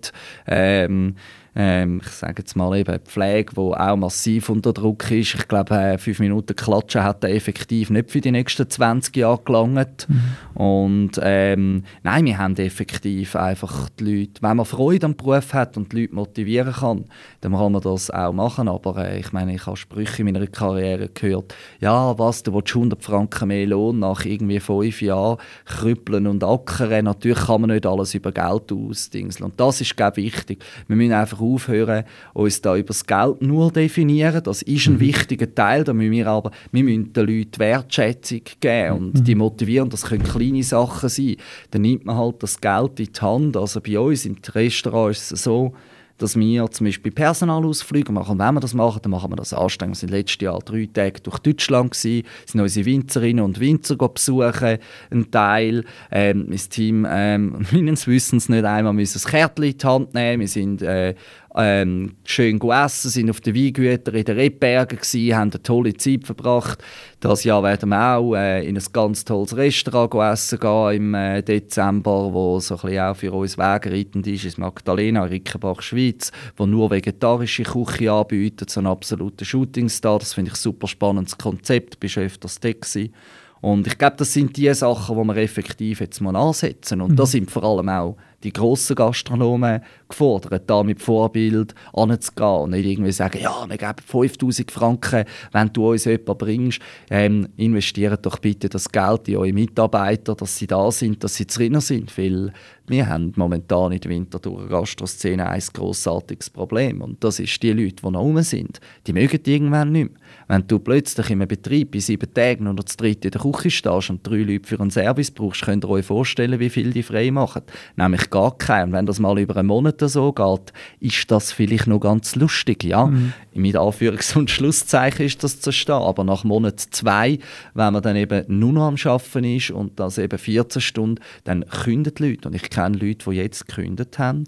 [0.47, 1.17] Ähm,
[1.55, 5.35] ähm, ich sage jetzt mal eben Pflege, wo auch massiv unter Druck ist.
[5.35, 9.43] Ich glaube, äh, fünf Minuten Klatschen hat er effektiv nicht für die nächsten 20 Jahre
[9.45, 10.07] gelangt.
[10.09, 10.23] Mhm.
[10.55, 15.77] Und ähm, nein, wir haben effektiv einfach die Leute, wenn man Freude am Beruf hat
[15.77, 17.05] und die Leute motivieren kann,
[17.43, 18.69] dann kann man das auch machen.
[18.69, 22.75] Aber äh, ich meine, ich habe Sprüche in meiner Karriere gehört, ja, was, du willst
[22.75, 27.05] 100 Franken mehr Lohn nach irgendwie fünf Jahren krüppeln und ackern.
[27.05, 29.51] Natürlich kann man nicht alles über Geld ausdingseln.
[29.51, 30.65] Und das ist, glaube ich, wichtig.
[30.87, 34.43] Wir müssen einfach aufhören, uns da über das Geld nur definieren.
[34.43, 35.01] Das ist ein mhm.
[35.01, 39.25] wichtiger Teil, da müssen wir aber wir müssen den Leuten Wertschätzung geben und mhm.
[39.25, 39.91] die motivieren.
[39.91, 41.37] Das können kleine Sachen sein.
[41.71, 43.57] Dann nimmt man halt das Geld in die Hand.
[43.57, 45.75] Also bei uns im Restaurant ist es so,
[46.19, 48.39] dass wir zum Beispiel Personalausflüge machen.
[48.39, 49.97] Wenn wir das machen, dann machen wir das anstrengend.
[49.97, 54.79] Wir sind letztes Jahr drei Tage durch Deutschland gewesen, sind unsere Winzerinnen und Winzer besuchen,
[55.11, 55.85] ein Teil.
[56.11, 60.41] Ähm, mein Team, ähm, meines Wissens nicht einmal, müssen das Kärtchen in die Hand nehmen.
[60.41, 61.15] Wir sind äh,
[61.57, 66.25] ähm, schön gegessen, sind auf den Weingütern in den Rebbergen gewesen, haben eine tolle Zeit
[66.25, 66.83] verbracht.
[67.21, 71.43] Das Jahr werden wir auch äh, in ein ganz tolles Restaurant essen gehen im äh,
[71.43, 76.67] Dezember, wo so ein bisschen auch für uns wegreitend ist, ist Magdalena, Rickenbach, Schweiz, wo
[76.67, 80.21] nur vegetarische Küche anbietet, so ein absoluter Shootingstar.
[80.21, 83.13] Das finde ich ein super spannendes Konzept, bist öfters dort gewesen.
[83.61, 87.01] Und ich glaube, das sind die Sachen, die wir effektiv jetzt mal ansetzen.
[87.01, 87.17] Und mhm.
[87.17, 92.87] das sind vor allem auch die grossen Gastronomen gefordert, da mit Vorbild anzugehen und nicht
[92.87, 96.81] irgendwie sagen, ja, wir geben 5000 Franken, wenn du uns jemanden bringst.
[97.11, 101.47] Ähm, investiert doch bitte das Geld in eure Mitarbeiter, dass sie da sind, dass sie
[101.47, 102.53] drinnen sind, weil
[102.93, 107.97] wir haben momentan in der Winterthur Gastroszene ein grossartiges Problem und das ist die Leute,
[108.05, 108.81] die noch rum sind.
[109.07, 110.19] Die mögen irgendwann nicht mehr.
[110.49, 113.71] Wenn du plötzlich in einem Betrieb in sieben Tagen oder zu dritt in der Küche
[113.71, 117.03] stehst und drei Leute für einen Service brauchst, könnt ihr euch vorstellen, wie viel die
[117.03, 117.63] frei machen.
[117.97, 118.89] Nämlich gar keinen.
[118.89, 122.85] Und wenn das mal über einen Monat so geht, ist das vielleicht noch ganz lustig.
[122.85, 123.07] Ja?
[123.07, 123.33] Mhm.
[123.55, 125.95] Mit Anführungs- und Schlusszeichen ist das zu stehen.
[125.95, 127.39] Aber nach Monat zwei,
[127.75, 131.65] wenn man dann eben nur noch am Arbeiten ist und das eben 14 Stunden, dann
[131.69, 132.49] kündet die Leute.
[132.49, 134.45] Und ich kenne Leute, die jetzt gekündigt haben,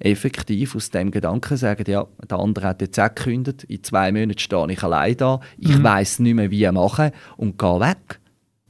[0.00, 4.38] effektiv aus dem Gedanken sagen, ja, der andere hat jetzt auch gekündigt, in zwei Monaten
[4.38, 5.82] stehe ich allein da, ich mhm.
[5.82, 8.20] weiß nicht mehr, wie machen und gehe weg,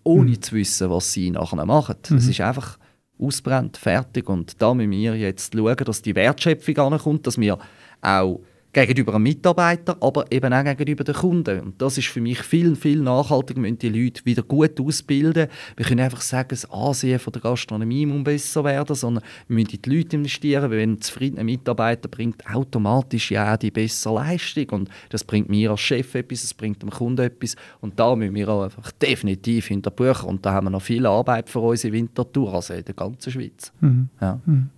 [0.05, 0.43] ohne mhm.
[0.43, 1.97] zu wissen, was sie nachher machen.
[2.09, 2.17] Mhm.
[2.17, 2.79] Es ist einfach
[3.19, 4.29] ausbrennt, fertig.
[4.29, 7.59] Und da müssen wir jetzt schauen, dass die Wertschöpfung ankommt, dass wir
[8.01, 8.41] auch
[8.87, 11.61] gegenüber einem Mitarbeiter, aber eben auch gegenüber den Kunden.
[11.61, 13.57] Und das ist für mich viel, viel nachhaltiger.
[13.57, 15.49] Wir müssen die Leute wieder gut ausbilden.
[15.77, 19.71] Wir können einfach sagen, das Ansehen von der Gastronomie muss besser werden, sondern wir müssen
[19.71, 24.69] in die Leute investieren, weil ein zufriedener Mitarbeiter bringt automatisch ja die bessere Leistung.
[24.71, 27.57] Und das bringt mir als Chef etwas, es bringt dem Kunden etwas.
[27.81, 30.27] Und da müssen wir auch einfach definitiv hinter Bücher.
[30.27, 33.33] Und da haben wir noch viel Arbeit für uns in Winterthur, also in der ganzen
[33.33, 33.73] Schweiz.
[33.81, 34.09] Mhm.
[34.21, 34.41] Ja.
[34.47, 34.71] Mhm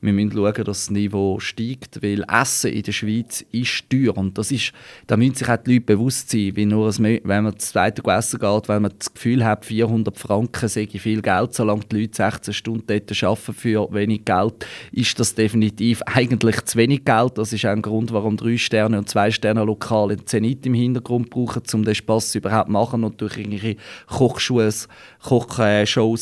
[0.00, 4.16] wir müssen schauen, dass das Niveau steigt, weil Essen in der Schweiz ist teuer.
[4.16, 4.72] Und das ist,
[5.08, 8.38] da müssen sich auch die Leute bewusst sein, wie nur wenn man das zweite essen
[8.38, 12.54] geht, wenn man das Gefühl hat, 400 Franken sei viel Geld, solange die Leute 16
[12.54, 17.36] Stunden dort arbeiten für wenig Geld, ist das definitiv eigentlich zu wenig Geld.
[17.36, 20.74] Das ist auch ein Grund, warum drei Sterne und zwei Sterne lokal in Zenit im
[20.74, 24.86] Hintergrund brauchen, um den Spass überhaupt zu machen und durch irgendwelche Kochshows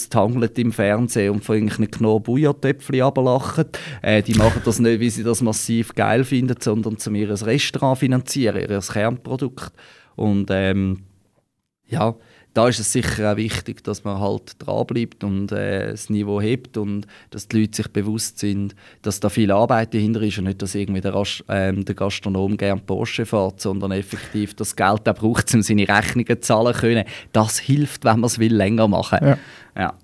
[0.09, 3.66] tangelt im Fernsehen und von irgendwelchen Knorr-Bouillon-Töpfchen ablachen machen.
[4.03, 7.99] Äh, die machen das nicht, weil sie das massiv geil finden, sondern um ihr Restaurant
[7.99, 9.73] finanzieren, ihr Kernprodukt.
[10.17, 11.05] Und ähm,
[11.87, 12.17] ja,
[12.57, 16.79] da ist es sicher auch wichtig, dass man halt dranbleibt und äh, das Niveau hebt
[16.79, 20.63] und dass die Leute sich bewusst sind, dass da viel Arbeit dahinter ist und nicht,
[20.63, 25.53] dass irgendwie der, ähm, der Gastronom gerne Porsche fährt, sondern effektiv das Geld auch braucht,
[25.55, 27.05] um seine Rechnungen zahlen zu können.
[27.33, 29.19] Das hilft, wenn man es will, länger machen.
[29.21, 29.39] Ja.
[29.77, 29.95] ja.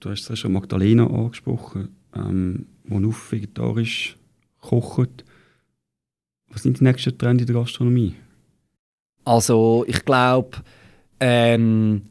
[0.00, 1.96] Du hast es schon Magdalena angesprochen.
[2.14, 4.16] Ähm, die auf vegetarisch
[4.60, 5.08] kochen.
[6.48, 8.14] Was sind die nächsten Trends in der Gastronomie?
[9.24, 10.58] Also ich glaube,
[11.20, 12.02] ähm,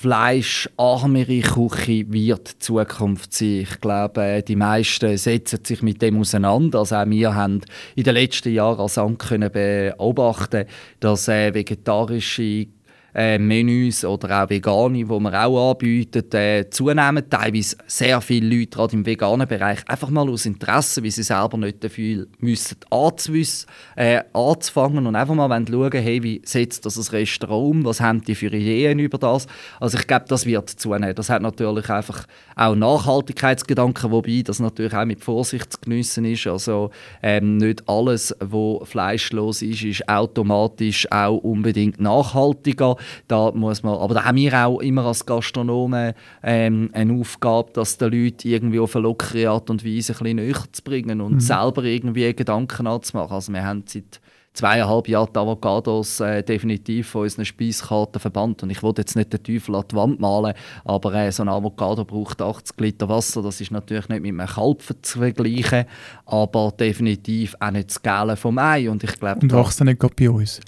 [0.00, 3.60] fleischarmere Küche wird die Zukunft sein.
[3.60, 6.78] Ich glaube, äh, die meisten setzen sich mit dem auseinander.
[6.78, 7.60] Also auch wir haben
[7.96, 10.64] in den letzten Jahren als Amt beobachten,
[11.00, 12.68] dass äh, vegetarische
[13.14, 17.28] äh, Menüs oder auch vegane, die wir auch anbieten, äh, zunehmen.
[17.28, 21.56] Teilweise sehr viele Leute, gerade im veganen Bereich, einfach mal aus Interesse, wie sie selber
[21.56, 27.16] nicht dafür müssen, anzuwissen, äh, anzufangen und einfach mal schauen, hey, wie setzt das ein
[27.16, 29.46] Restaurant um, was haben die für Ideen über das.
[29.78, 31.14] Also ich glaube, das wird zunehmen.
[31.14, 36.46] Das hat natürlich einfach auch Nachhaltigkeitsgedanken, wobei das natürlich auch mit Vorsicht zu geniessen ist.
[36.46, 36.90] Also
[37.22, 42.96] ähm, nicht alles, was fleischlos ist, ist automatisch auch unbedingt nachhaltiger.
[43.28, 47.98] Da muss man, aber da haben wir auch immer als Gastronomen ähm, eine Aufgabe, dass
[47.98, 51.34] die Leute irgendwie auf eine lockere Art und Weise ein bisschen näher zu bringen und
[51.34, 51.40] mhm.
[51.40, 53.34] selber irgendwie Gedanken anzumachen.
[53.34, 54.20] Also wir haben seit
[54.52, 58.62] zweieinhalb Jahren die Avocados äh, definitiv von unseren Speiskarten verbannt.
[58.62, 61.48] Und ich wollte jetzt nicht den Teufel an die Wand malen, aber äh, so ein
[61.48, 63.42] Avocado braucht 80 Liter Wasser.
[63.42, 65.84] Das ist natürlich nicht mit einem Kalb zu vergleichen,
[66.26, 68.90] aber definitiv auch nicht das Gälen vom Ei.
[68.90, 70.60] Und, ich glaub, und wächst nicht bei uns?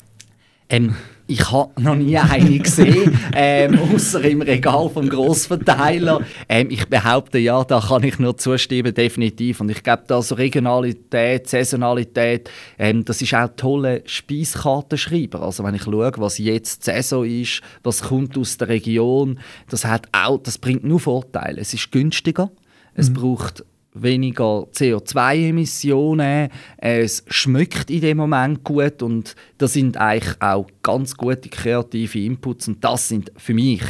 [0.68, 0.95] Ähm,
[1.26, 6.20] ich habe noch nie eine gesehen, ähm, außer im Regal vom Grossverteiler.
[6.48, 9.61] Ähm, ich behaupte, ja, da kann ich nur zustimmen, definitiv.
[9.61, 15.42] Und ich glaube, da so Regionalität, Saisonalität, ähm, das ist auch tolle Speiskartenschreiber.
[15.42, 20.08] Also wenn ich schaue, was jetzt Saison ist, was kommt aus der Region, das hat
[20.12, 21.61] auch, das bringt nur Vorteile.
[21.61, 22.50] Es ist günstiger,
[22.94, 23.14] es mhm.
[23.14, 26.48] braucht weniger CO2-Emissionen.
[26.78, 32.68] Es schmeckt in dem Moment gut und das sind eigentlich auch ganz gute kreative Inputs
[32.68, 33.83] und das sind für mich,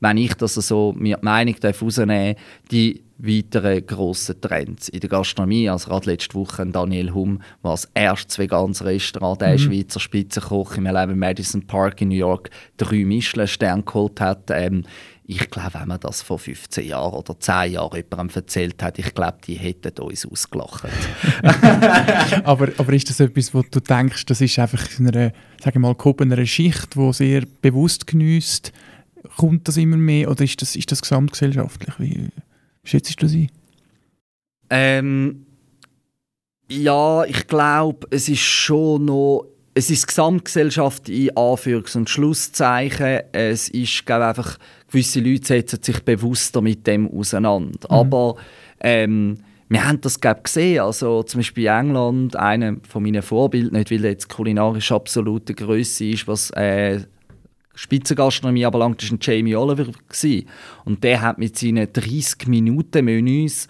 [0.00, 2.36] wenn ich das so mir die Meinung herausnehmen
[2.70, 5.68] die weiteren grossen Trends in der Gastronomie.
[5.68, 9.58] Also gerade letzte Woche Daniel Hum, der als erstes veganes Restaurant, der mhm.
[9.58, 14.50] Schweizer Spitzenkoch im Madison Park in New York, drei Michelin-Sterne geholt hat.
[14.50, 14.84] Ähm,
[15.26, 19.14] ich glaube, wenn man das vor 15 Jahren oder 10 Jahren jemandem erzählt hat, ich
[19.14, 20.84] glaube, die hätten uns ausgelacht.
[22.44, 25.32] aber, aber ist das etwas, wo du denkst, das ist einfach in einer,
[25.62, 28.72] sagen wir mal, gehobener Schicht, die sehr bewusst genießt,
[29.36, 31.94] kommt das immer mehr oder ist das, ist das gesamtgesellschaftlich?
[31.98, 32.28] Wie
[32.84, 33.50] schätzt du das ein?
[34.68, 35.46] Ähm,
[36.68, 43.20] ja, ich glaube, es ist schon noch es ist Gesamtgesellschaft in Anführungs- und Schlusszeichen.
[43.32, 44.58] Es ist, glaube einfach,
[44.90, 47.78] gewisse Leute setzen sich bewusster mit dem auseinander.
[47.90, 47.96] Mhm.
[47.96, 48.36] Aber
[48.80, 53.72] ähm, wir haben das glaub, gesehen, also zum Beispiel in England, einer von meinen Vorbildern,
[53.72, 57.00] nicht weil er jetzt kulinarisch absolute Größe ist, was äh,
[57.74, 59.84] Spitzengastronomie anbelangt, war ein Jamie Oliver.
[59.84, 60.46] Gewesen.
[60.84, 63.68] Und der hat mit seinen 30-Minuten-Menüs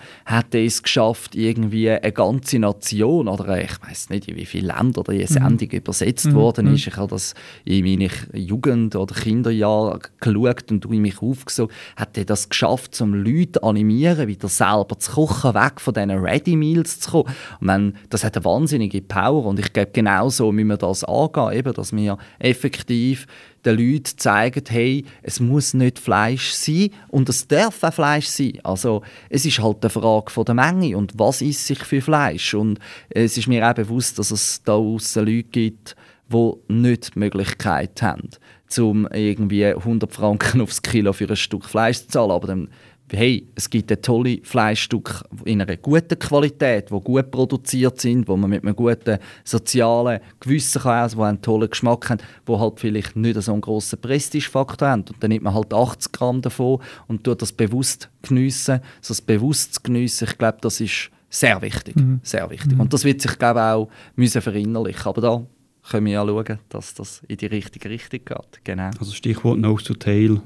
[0.52, 5.20] es geschafft, irgendwie eine ganze Nation, oder ich weiß nicht, in wie viele Länder die
[5.20, 5.26] mhm.
[5.26, 5.78] Sendung mhm.
[5.78, 6.34] übersetzt mhm.
[6.34, 6.86] worden ist.
[6.86, 11.72] Ich habe das in meinen Jugend- oder Kinderjahren geschaut und in mich aufgesucht.
[11.96, 16.10] Hat er das geschafft, um Leute zu animieren, wieder selber zu kochen, weg von diesen
[16.10, 17.34] Ready-Meals zu kommen.
[17.60, 21.04] Und dann, das hat eine wahnsinnige Power und ich glaube, genau so müssen wir das
[21.04, 23.26] angehen, eben, dass wir effektiv
[23.64, 28.58] den Leuten zeigen, hey, es muss nicht Fleisch sein und es darf auch Fleisch sein.
[28.62, 32.54] Also es ist halt eine Frage von der Menge und was ist sich für Fleisch.
[32.54, 32.78] Und
[33.10, 35.96] es ist mir auch bewusst, dass es da draussen Leute gibt,
[36.28, 38.30] die nicht die Möglichkeit haben,
[38.78, 42.30] um irgendwie 100 Franken aufs Kilo für ein Stück Fleisch zu zahlen.
[42.30, 42.68] Aber dann
[43.12, 48.36] hey, es gibt ein tolles Fleischstück in einer guten Qualität, wo gut produziert sind, wo
[48.36, 52.80] man mit einem guten sozialen Gewissen kann essen, wo einen tollen Geschmack haben, wo halt
[52.80, 55.02] vielleicht nicht so einen grossen Prestigefaktor haben.
[55.02, 59.20] Und dann nimmt man halt 80 Gramm davon und tut das bewusst geniessen, so das
[59.20, 60.28] bewusst zu geniessen.
[60.28, 62.20] Ich glaube, das ist sehr wichtig, mhm.
[62.22, 62.74] sehr wichtig.
[62.74, 62.80] Mhm.
[62.80, 65.06] Und das wird sich, glaube ich, auch müssen verinnerlichen.
[65.06, 65.46] Aber da
[65.90, 68.64] können wir ja schauen, dass das in die richtige Richtung geht.
[68.64, 68.90] Genau.
[68.98, 70.40] Also Stichwort Nose to Tail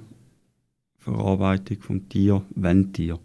[1.08, 3.18] Verarbeitung vom Tier, wenn Tier.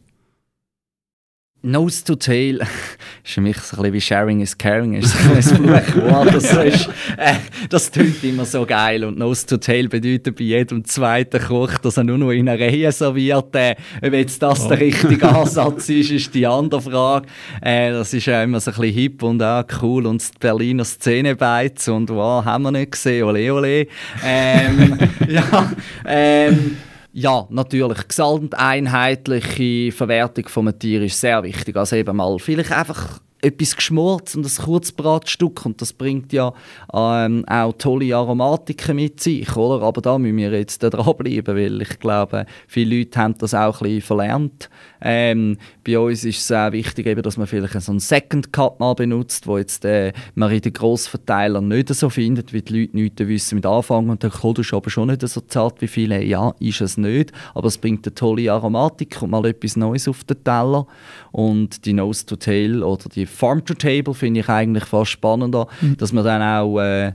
[1.66, 2.60] Nose to Tail
[3.24, 4.96] ist für mich so ein bisschen wie Sharing is Caring.
[4.96, 6.90] Ist so ein Buch, das so ist.
[7.16, 7.36] Äh,
[7.70, 9.06] das klingt immer so geil.
[9.06, 12.60] Und Nose to Tail bedeutet bei jedem zweiten Koch, dass er nur noch in einer
[12.60, 13.56] Reihe serviert.
[13.56, 14.68] Äh, ob jetzt das oh.
[14.68, 17.28] der richtige Ansatz ist, ist die andere Frage.
[17.62, 20.06] Äh, das ist ja immer so ein bisschen hip und auch cool.
[20.06, 23.88] Und die Berliner Szenebeiz und wow, haben wir nicht gesehen, ole ole.
[24.22, 24.98] Ähm,
[25.30, 25.72] ja,
[26.06, 26.76] ähm,
[27.14, 28.08] ja, natürlich.
[28.08, 31.76] Gesamt einheitliche Verwertung von Tier ist sehr wichtig.
[31.76, 36.54] Also eben mal vielleicht einfach etwas geschmort und ein Kurzbratstück und das bringt ja
[36.94, 39.86] ähm, auch tolle Aromatiken mit sich, oder?
[39.86, 43.84] Aber da müssen wir jetzt dranbleiben, weil ich glaube, viele Leute haben das auch ein
[43.84, 44.70] bisschen verlernt.
[45.02, 48.80] Ähm, bei uns ist es auch wichtig, eben, dass man vielleicht so einen Second Cut
[48.80, 52.96] mal benutzt, wo jetzt äh, man in den Grossverteilern nicht so findet, weil die Leute
[52.96, 56.24] nichts wissen mit anfangen und der Kohl ist aber schon nicht so zart wie viele.
[56.24, 60.24] Ja, ist es nicht, aber es bringt eine tolle Aromatik und mal etwas Neues auf
[60.24, 60.88] den Teller
[61.32, 65.68] und die Nose to Tail oder die Farm to Table finde ich eigentlich fast spannender,
[65.82, 65.98] mhm.
[65.98, 67.14] dass man dann auch äh,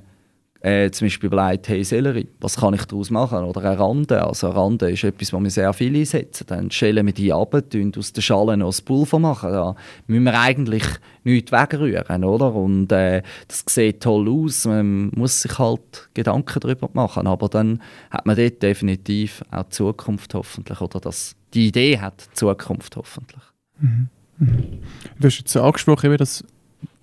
[0.61, 3.44] äh, zum Beispiel überlegt, hey Sellerie, was kann ich daraus machen?
[3.44, 4.25] Oder eine Rande.
[4.25, 6.47] Also eine Rande ist etwas, wo wir sehr viel einsetzen.
[6.49, 9.53] Dann schälen wir die ab, und aus der Schale noch das Pulver machen.
[9.53, 9.77] Da
[10.09, 10.83] müssen wir eigentlich
[11.23, 12.55] nichts wegrühren, oder?
[12.55, 14.66] Und äh, das sieht toll aus.
[14.66, 17.29] Man muss sich halt Gedanken darüber machen.
[17.29, 20.81] Aber dann hat man dort definitiv auch Zukunft hoffentlich.
[20.81, 23.42] Oder das, die Idee hat Zukunft hoffentlich.
[23.79, 24.09] Mhm.
[24.38, 24.79] Mhm.
[25.21, 26.44] Du hast jetzt angesprochen, dass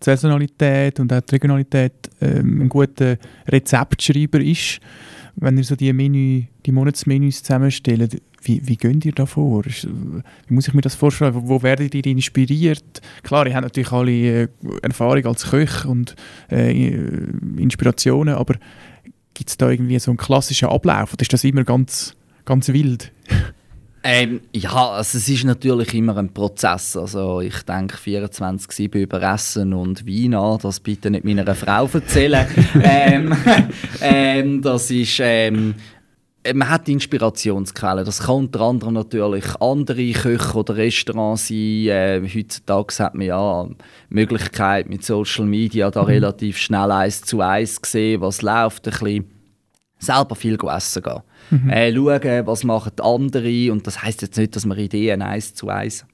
[0.02, 4.80] die Saisonalität und auch die Regionalität ähm, ein guter Rezeptschreiber ist.
[5.38, 9.66] Wenn ihr so die, Menü, die Monatsmenüs zusammenstellt, wie, wie geht ihr da vor?
[9.66, 11.34] Wie muss ich mir das vorstellen?
[11.36, 13.02] Wo, werdet ihr inspiriert?
[13.24, 14.48] Klar, ihr habt natürlich alle äh,
[14.82, 16.16] Erfahrung als Köch und
[16.50, 16.72] äh,
[17.58, 18.56] Inspirationen, aber
[19.34, 23.12] gibt es da irgendwie so einen klassischen Ablauf oder ist das immer ganz, ganz wild?
[24.08, 26.96] Ähm, ja, also es ist natürlich immer ein Prozess.
[26.96, 32.46] Also ich denke 24-7 über Essen und Wein an, das bitte nicht meiner Frau erzählen.
[32.84, 33.36] ähm,
[34.02, 35.20] ähm, das ist...
[35.22, 35.74] Ähm,
[36.54, 38.06] man hat Inspirationsquellen.
[38.06, 41.88] Das kann unter anderem natürlich andere Köche oder Restaurants sein.
[41.88, 43.76] Äh, heutzutage hat man ja die
[44.10, 46.10] Möglichkeit mit Social Media da mhm.
[46.10, 49.26] relativ schnell eins zu eins sehen, was läuft, ein bisschen
[49.98, 51.22] selber viel essen gehen.
[51.50, 51.70] Mhm.
[51.70, 55.70] Äh, schauen, was machen andere und das heißt jetzt nicht, dass man Ideen eins zu
[55.70, 56.06] eins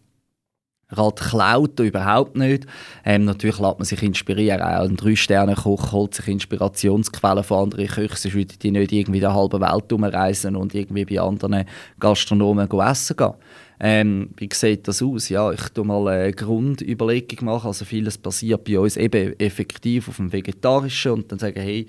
[0.92, 2.66] Rad klaut überhaupt nicht.
[3.06, 4.62] Ähm, natürlich lässt man sich inspirieren.
[4.62, 9.28] Auch ein Drei-Sterne-Koch holt sich Inspirationsquellen von anderen Köchen, sonst würden die nicht irgendwie die
[9.28, 11.66] halbe Welt umreisen und irgendwie bei anderen
[12.00, 13.34] Gastronomen essen gehen.
[13.80, 15.30] Ähm, wie sieht das aus?
[15.30, 17.68] Ja, ich tue mal eine Grundüberlegung machen.
[17.68, 21.88] Also vieles passiert bei uns eben effektiv auf dem Vegetarischen und dann sagen, hey,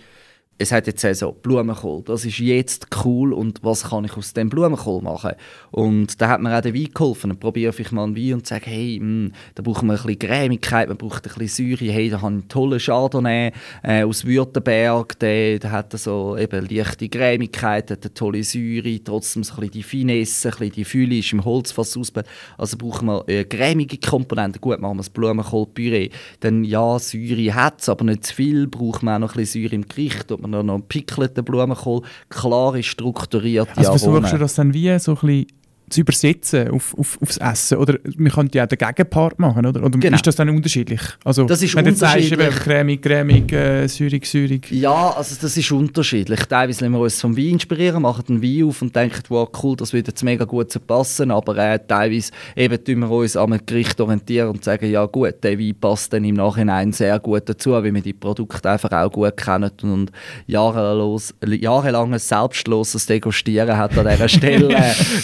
[0.59, 4.49] es hat jetzt so Blumenkohl, das ist jetzt cool und was kann ich aus dem
[4.49, 5.33] Blumenkohl machen?
[5.71, 7.31] Und da hat mir auch der Wein geholfen.
[7.31, 10.03] Dann probiere ich mal einen Wein und sage, hey, mh, hm, da brauchen wir ein
[10.03, 11.93] bisschen Cremigkeit, man braucht ein bisschen Säure.
[11.93, 16.69] Hey, da habe ich einen tollen Chardonnay äh, aus Württemberg, der, der hat so eben
[16.69, 20.85] leichte Cremigkeit, hat eine tolle Säure, trotzdem so ein bisschen die Finesse, ein bisschen die
[20.85, 22.31] Fülle ist im Holzfass ausgebildet.
[22.57, 24.61] Also brauchen wir äh, cremige Komponenten.
[24.61, 26.11] Gut, machen wir das Blumenkohlpüree.
[26.41, 28.69] Dann ja, Säure hat es, aber nicht zu viel.
[28.69, 32.83] Braucht man auch noch ein bisschen Säure im Gericht man noch einen pickelten Blumenkohl, klare,
[32.83, 35.47] strukturierte Also versuchst du das dann wie so ein bisschen
[35.93, 37.79] zu übersetzen auf, auf, aufs Essen?
[37.79, 39.83] Oder man könnte ja den Gegenpart machen, oder?
[39.85, 40.17] Oder genau.
[40.17, 41.01] ist das dann unterschiedlich?
[41.25, 44.71] Also, das ist wenn du sagst, cremig, cremig, äh, säurig, säurig.
[44.71, 46.41] Ja, also das ist unterschiedlich.
[46.47, 49.77] Teilweise lassen wir uns vom Wein inspirieren, machen einen Wein auf und denken, wow, cool,
[49.77, 51.31] das würde jetzt mega gut zu passen.
[51.31, 55.43] Aber äh, teilweise eben tun wir uns an einem Gericht orientieren und sagen, ja gut,
[55.43, 59.11] der Wein passt dann im Nachhinein sehr gut dazu, weil wir die Produkte einfach auch
[59.11, 60.11] gut kennen und
[60.47, 64.69] jahrelos, jahrelanges selbstloses Degustieren hat an dieser Stelle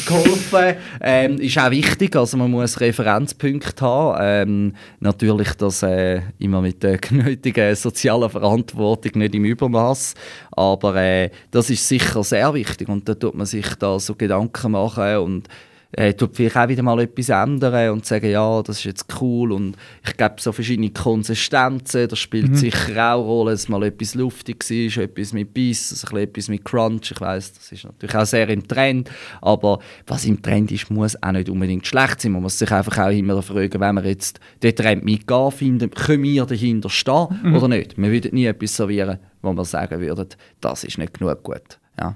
[0.06, 0.57] geholfen
[1.00, 2.16] Ähm, ist auch wichtig.
[2.16, 4.18] Also man muss Referenzpunkte haben.
[4.20, 10.14] Ähm, natürlich das äh, immer mit der nötigen sozialen Verantwortung, nicht im Übermaß.
[10.52, 14.72] Aber äh, das ist sicher sehr wichtig und da tut man sich da so Gedanken
[14.72, 15.48] machen und
[15.92, 19.52] äh, tut vielleicht auch wieder mal etwas ändern und sagen, ja, das ist jetzt cool
[19.52, 19.76] und
[20.06, 22.56] ich gebe so verschiedene Konsistenzen, das spielt mhm.
[22.56, 26.64] sicher auch eine Rolle, dass mal etwas luftig ist, etwas mit Biss, also etwas mit
[26.64, 29.10] Crunch, ich weiß, das ist natürlich auch sehr im Trend,
[29.40, 32.98] aber was im Trend ist, muss auch nicht unbedingt schlecht sein, man muss sich einfach
[32.98, 37.56] auch immer fragen, wenn wir jetzt den Trend mitgehen finden, können wir dahinter stehen mhm.
[37.56, 37.96] oder nicht?
[37.96, 40.28] Wir würden nie etwas servieren, wo wir sagen würden,
[40.60, 41.78] das ist nicht genug gut.
[41.98, 42.14] Ja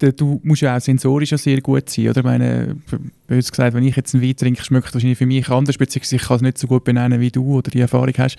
[0.00, 2.18] du musst ja auch sensorisch sehr gut sein, oder?
[2.20, 2.76] Ich meine,
[3.26, 6.16] bös gesagt, wenn ich jetzt einen Wein trinke, schmeckt es wahrscheinlich für mich anders, beziehungsweise
[6.16, 8.36] ich kann es nicht so gut benennen wie du oder die Erfahrung hast.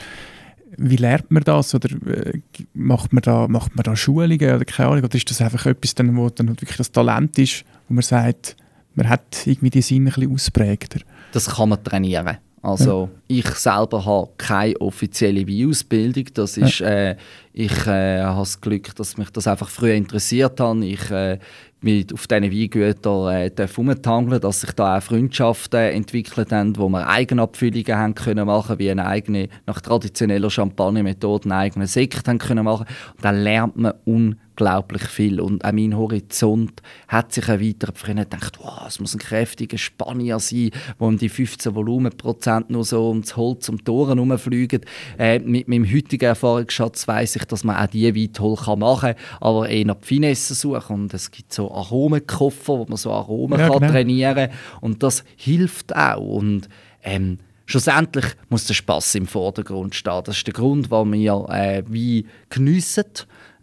[0.78, 1.76] Wie lernt man das?
[1.76, 2.39] Oder äh,
[2.74, 5.03] macht, man da, macht man da Schulungen oder keine Ahnung?
[5.03, 8.55] Oder ist das einfach etwas, dann, wo dann wirklich das Talent ist, wo man sagt,
[8.95, 10.99] man hat irgendwie die Sinne ein bisschen ausprägter?
[11.34, 12.38] Das kann man trainieren.
[12.62, 13.39] Also ja.
[13.39, 16.26] ich selber habe keine offizielle Weinausbildung.
[16.34, 16.88] Das ist, ja.
[16.88, 17.16] äh,
[17.53, 20.78] ich äh, habe das Glück, dass mich das einfach früher interessiert hat.
[20.78, 21.39] Ich äh,
[21.82, 27.95] mit auf diesen Weingütern äh, dass sich da auch Freundschaften entwickelt haben, wo wir Eigenabfüllungen
[27.97, 32.86] haben können machen, wie eine eigene, nach traditioneller Champagner-Methode einen eigenen Sekt haben können machen.
[33.16, 34.51] Und dann lernt man unglaublich
[34.99, 35.39] viel.
[35.39, 37.97] Und auch mein Horizont hat sich erweitert.
[37.97, 42.84] Früher gedacht, wow, es muss ein kräftiger Spanier sein, der um die 15 Volumenprozent nur
[42.84, 44.82] so ums Holz, um die Toren herumfliegen.
[45.18, 49.16] Äh, mit meinem heutigen Erfahrungsschatz weiss ich, dass man auch diese Wein toll machen kann,
[49.39, 51.03] aber eher nach Finesse suchen.
[51.03, 53.91] Und es gibt so Aromenkoffer, wo man so Aromen ja, kann genau.
[53.91, 54.49] trainieren kann.
[54.82, 56.20] Und das hilft auch.
[56.20, 56.70] Und
[57.03, 60.22] ähm, schlussendlich muss der Spaß im Vordergrund stehen.
[60.26, 63.05] Das ist der Grund, warum wir äh, Wein geniessen.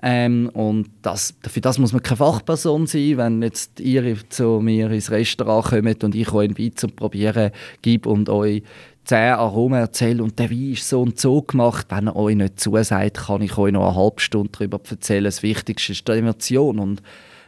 [0.03, 3.17] Ähm, und das, für das muss man keine Fachperson sein.
[3.17, 7.51] Wenn jetzt ihr zu mir ins Restaurant kommt und ich euch einen Wein zum Probieren
[7.83, 8.63] gebe und euch
[9.05, 12.61] zehn Aromen erzähle und der Wein ist so und so gemacht, wenn er euch nicht
[12.61, 15.25] zusagt, kann ich euch noch eine halbe Stunde darüber erzählen.
[15.25, 17.03] Das Wichtigste ist die Emotion und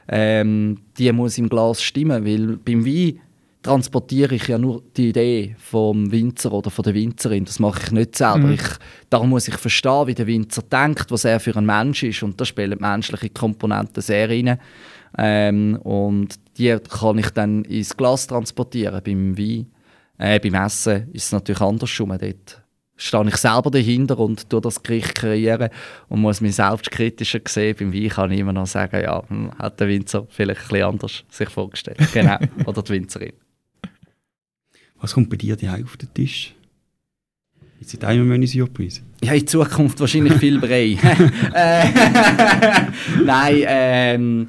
[0.09, 3.21] ähm, die muss im Glas stimmen, weil beim Wein
[3.63, 7.45] transportiere ich ja nur die Idee vom Winzer oder von der Winzerin.
[7.45, 8.47] Das mache ich nicht selber.
[8.47, 8.53] Mhm.
[8.53, 8.63] Ich,
[9.11, 12.23] darum muss ich verstehen, wie der Winzer denkt, was er für ein Mensch ist.
[12.23, 14.59] Und da spielen menschliche Komponenten sehr rein.
[15.19, 19.03] Ähm, und die kann ich dann ins Glas transportieren.
[19.05, 19.67] Beim Wein,
[20.19, 22.17] äh, beim Essen ist es natürlich andersrum.
[22.19, 22.63] Dort
[22.97, 25.71] stehe ich selber dahinter und tue das Gericht kreieren
[26.09, 27.77] und muss mich selbst kritischer sehen.
[27.79, 30.87] Beim Wein kann ich immer noch sagen, ja, hm, hat der Winzer vielleicht ein bisschen
[30.87, 31.99] anders sich vorgestellt.
[32.13, 32.39] Genau.
[32.67, 33.33] Oder die Winzerin.
[35.01, 36.55] Was kommt bei dir daheim auf den Tisch?
[37.81, 39.01] Ist es einmal Menü Surprise?
[39.23, 40.99] Ja, in Zukunft wahrscheinlich viel Brei.
[41.55, 41.87] Äh,
[43.25, 44.49] Nein, ähm,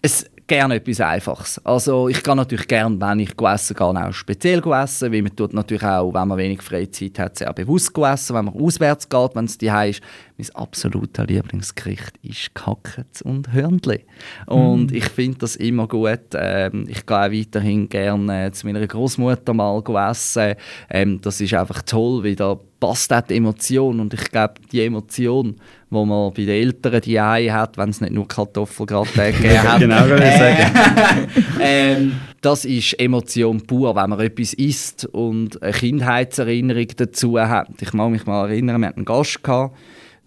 [0.00, 1.60] es, gerne etwas Einfaches.
[1.64, 5.52] Also ich gehe natürlich gerne, wenn ich essen gehe, auch speziell essen, weil man tut
[5.52, 9.44] natürlich auch, wenn man wenig Freizeit hat, sehr bewusst essen, wenn man auswärts geht, wenn
[9.44, 10.00] es die ist.
[10.36, 14.04] Mein absoluter Lieblingsgericht ist Kackets und Hörnli.
[14.46, 14.94] Und mm.
[14.94, 16.20] ich finde das immer gut.
[16.34, 20.54] Ähm, ich gehe auch weiterhin gerne zu meiner Großmutter mal essen.
[20.90, 24.00] Ähm, das ist einfach toll, wie da passt auch die Emotion.
[24.00, 25.56] Und ich glaube, die Emotion,
[25.90, 29.62] die man bei den Eltern die Ei hat, wenn es nicht nur Kartoffeln gerade gegeben
[29.62, 29.80] hat.
[29.80, 31.28] genau, würde ich sagen.
[31.60, 37.68] ähm, das ist Emotion pur, wenn man etwas isst und eine Kindheitserinnerung dazu hat.
[37.80, 39.76] Ich kann mich mal erinnern, wir hatten einen Gast gehabt,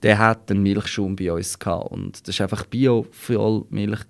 [0.04, 1.92] der hat einen Milchschaum bei uns gehabt.
[1.92, 4.02] und das war einfach Bio-Vollmilch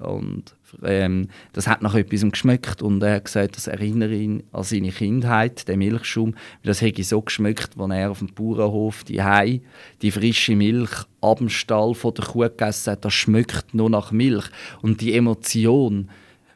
[0.00, 4.64] und ähm, das hat nach etwas geschmeckt und er hat gesagt, das erinnere ihn an
[4.64, 9.60] seine Kindheit, der Milchschaum, das hätte so geschmeckt, als er auf dem Bauernhof die Hei,
[10.02, 10.90] die frische Milch
[11.20, 14.46] ab dem Stall von der Kuh gegessen hat, das schmeckt nur nach Milch.
[14.82, 16.10] Und die Emotion,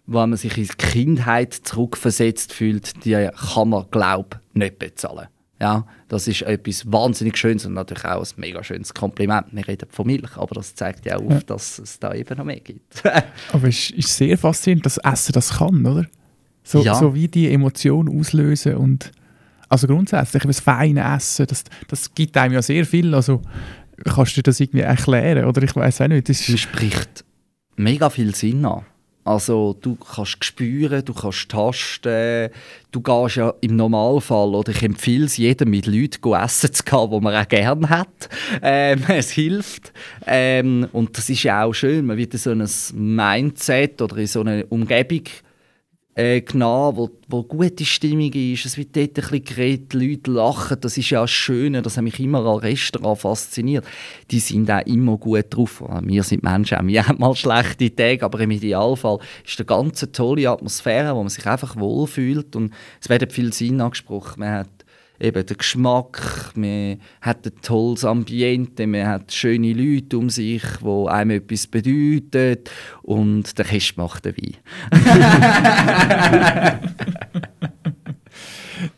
[0.06, 5.28] wenn man sich in die Kindheit zurückversetzt fühlt, die kann man, glaube ich, nicht bezahlen.
[5.60, 9.46] Ja, das ist etwas wahnsinnig Schönes und natürlich auch ein mega schönes Kompliment.
[9.52, 11.38] Wir reden von Milch, aber das zeigt ja auch, ja.
[11.46, 13.00] dass es da eben noch mehr gibt.
[13.52, 16.06] aber es ist sehr faszinierend, dass Essen das kann, oder?
[16.64, 16.96] So, ja.
[16.96, 19.12] so wie die Emotion auslösen und
[19.68, 23.14] also grundsätzlich das feine Essen, das, das gibt einem ja sehr viel.
[23.14, 23.40] Also
[24.04, 26.28] kannst du das irgendwie erklären oder ich weiß auch nicht.
[26.28, 27.24] Das spricht
[27.76, 28.84] mega viel Sinn an.
[29.24, 32.48] Also du kannst spüren, du kannst tasten,
[32.90, 37.10] du gehst ja im Normalfall, oder ich empfehle es jedem, mit Leuten essen zu gehen,
[37.10, 38.28] die man auch gerne hat.
[38.62, 39.92] Ähm, es hilft.
[40.26, 44.26] Ähm, und das ist ja auch schön, man wird in so ein Mindset oder in
[44.26, 45.24] so eine Umgebung
[46.20, 50.30] äh, genommen, wo, wo gute Stimmung ist, es wird dort ein bisschen geredet, die Leute
[50.30, 53.86] lachen, das ist ja das Schöne, das hat mich immer an Restaurant fasziniert.
[54.30, 55.82] Die sind auch immer gut drauf.
[56.02, 60.50] Wir sind Menschen, wir haben mal schlechte Tage, aber im Idealfall ist eine ganz tolle
[60.50, 64.40] Atmosphäre, wo man sich einfach wohlfühlt und es werden viel Sinn angesprochen.
[64.40, 64.79] Man hat
[65.20, 71.08] eben der Geschmack, man hat ein tolles Ambiente, man hat schöne Leute um sich, die
[71.08, 72.58] einem etwas bedeuten
[73.02, 74.56] und der Rest macht den Wein.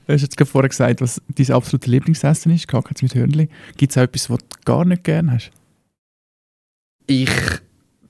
[0.07, 3.49] Du hast jetzt gerade vorher gesagt, was dein absolutes Lieblingsessen ist, Kakao mit Hörnli.
[3.77, 5.51] Gibt es auch etwas, was du gar nicht gerne hast?
[7.07, 7.31] Ich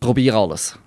[0.00, 0.78] probiere alles.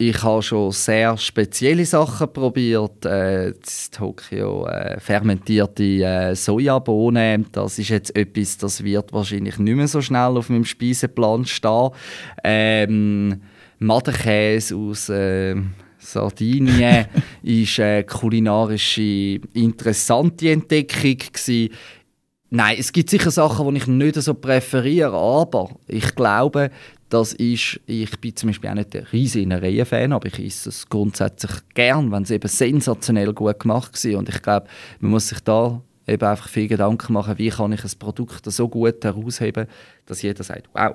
[0.00, 3.04] Ich habe schon sehr spezielle Sachen probiert.
[3.04, 3.54] Äh, in
[3.90, 7.46] Tokio äh, fermentierte äh, Sojabohnen.
[7.50, 11.90] Das ist jetzt etwas, das wird wahrscheinlich nicht mehr so schnell auf meinem Speiseplan stehen.
[12.44, 13.42] Ähm,
[13.80, 15.56] Madenkäse aus äh,
[15.98, 17.06] Sardinien
[17.42, 21.70] ist eine kulinarische interessante Entdeckung gewesen.
[22.50, 26.70] Nein, es gibt sicher Sachen, die ich nicht so präferiere, aber ich glaube,
[27.08, 30.88] das ist, ich bin zum Beispiel auch nicht der riesige Innereien-Fan, aber ich esse es
[30.88, 34.18] grundsätzlich gern, wenn es eben sensationell gut gemacht war.
[34.18, 34.66] Und ich glaube,
[35.00, 38.68] man muss sich da eben einfach viel Gedanken machen, wie kann ich ein Produkt so
[38.68, 39.66] gut herausheben,
[40.06, 40.94] dass jeder sagt, wow,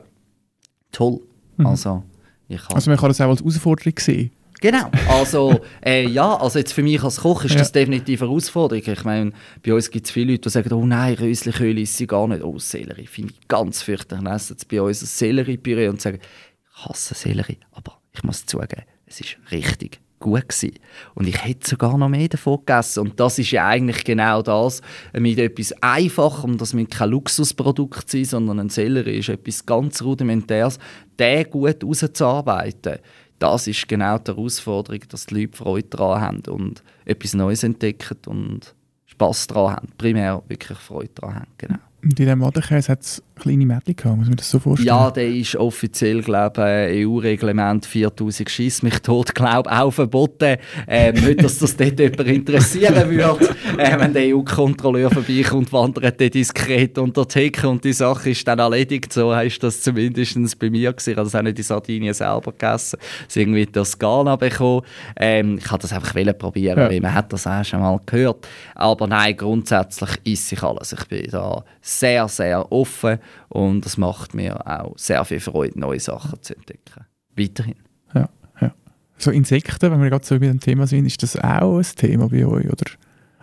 [0.92, 1.20] toll.
[1.58, 1.68] Mhm.
[1.68, 2.04] Also,
[2.48, 4.32] ich also man kann das auch als Herausforderung sehen.
[4.64, 7.60] Genau, also äh, ja, also jetzt für mich als Koch ist ja.
[7.60, 8.82] das definitiv eine Herausforderung.
[8.88, 12.08] Ich meine, bei uns gibt es viele Leute, die sagen, oh nein, Röslichöl ist sie
[12.08, 12.46] gar nicht.
[12.46, 14.24] Oh, Sellerie finde ich ganz fürchterlich.
[14.24, 18.84] Dann essen bei uns ein Selleriepüree und sagen, ich hasse Sellerie, aber ich muss zugeben,
[19.06, 20.80] es ist richtig gut gewesen.
[21.14, 23.02] Und ich hätte sogar noch mehr davon gegessen.
[23.02, 28.24] Und das ist ja eigentlich genau das, mit etwas Einfachem, das mit kein Luxusprodukt sein,
[28.24, 30.80] sondern ein Sellerie ist etwas ganz Rudimentäres,
[31.20, 33.00] den gut rauszuarbeiten
[33.44, 38.18] das ist genau die Herausforderung, dass die Leute Freude daran haben und etwas Neues entdecken
[38.28, 38.74] und
[39.06, 39.90] Spass daran haben.
[39.98, 41.80] Primär wirklich Freude daran haben, genau.
[42.04, 44.88] Und in diesem Moderkäse hat es kleine Mädchen gehabt, muss man das so vorstellen?
[44.88, 50.58] Ja, der ist offiziell, glaube ich, EU-Reglement 4000 Schiss mich tot, glaube auch verboten.
[50.88, 53.56] Ähm, nicht, dass das dort jemand interessieren würde.
[53.78, 58.48] Äh, wenn der EU-Kontrolleur vorbeikommt, wandert der diskret unter die Hecke und die Sache ist
[58.48, 59.12] dann erledigt.
[59.14, 61.18] So heißt das zumindest bei mir gewesen.
[61.18, 63.00] Also, das habe nicht die Sardinien selber gegessen.
[63.26, 64.82] Das irgendwie das Ghana bekommen.
[65.16, 66.90] Ähm, ich wollte das einfach probieren, ja.
[66.90, 68.48] weil man hat das auch schon mal gehört.
[68.76, 70.94] Aber nein, grundsätzlich ist sich alles.
[70.94, 71.64] Ich bin da
[72.00, 73.20] sehr, sehr offen
[73.50, 77.06] und es macht mir auch sehr viel Freude, neue Sachen zu entdecken.
[77.36, 77.76] Weiterhin.
[78.14, 78.30] Ja,
[78.62, 78.74] ja.
[79.18, 82.30] So Insekten, wenn wir gerade so bei dem Thema sind, ist das auch ein Thema
[82.30, 82.66] bei euch?
[82.66, 82.92] Oder,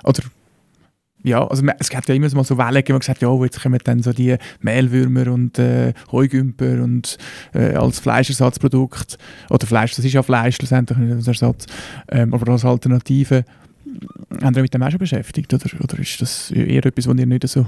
[0.05, 0.23] oder
[1.23, 3.63] ja, also es gab ja immer mal so Wellen, wo man gesagt ja, oh, jetzt
[3.63, 7.19] kommen dann so die Mehlwürmer und äh, Heugümper und
[7.53, 9.19] äh, als Fleischersatzprodukt
[9.51, 11.67] oder Fleisch, das ist ja Fleisch letztendlich nicht als Ersatz,
[12.09, 13.45] ähm, aber als Alternative.
[14.43, 17.27] Haben ihr mit dem auch schon beschäftigt oder, oder ist das eher etwas, was ihr
[17.27, 17.67] nicht so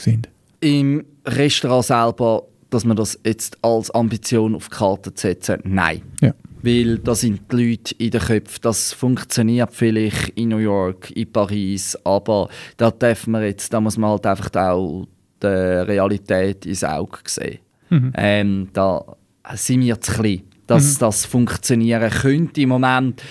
[0.00, 0.28] seht?
[0.60, 6.02] Im Restaurant selber, dass man das jetzt als Ambition auf die Karte setzen, nein.
[6.20, 6.32] Ja.
[6.62, 8.60] Weil da sind die Leute in den Köpfen.
[8.62, 13.96] Das funktioniert vielleicht in New York, in Paris, aber da dürfen wir jetzt, da muss
[13.96, 15.06] man halt einfach auch
[15.42, 17.60] die Realität ins Auge sehen.
[17.88, 18.12] Mhm.
[18.14, 19.04] Ähm, da
[19.54, 21.00] sind wir zu klein, dass mhm.
[21.00, 23.22] das funktionieren könnte im Moment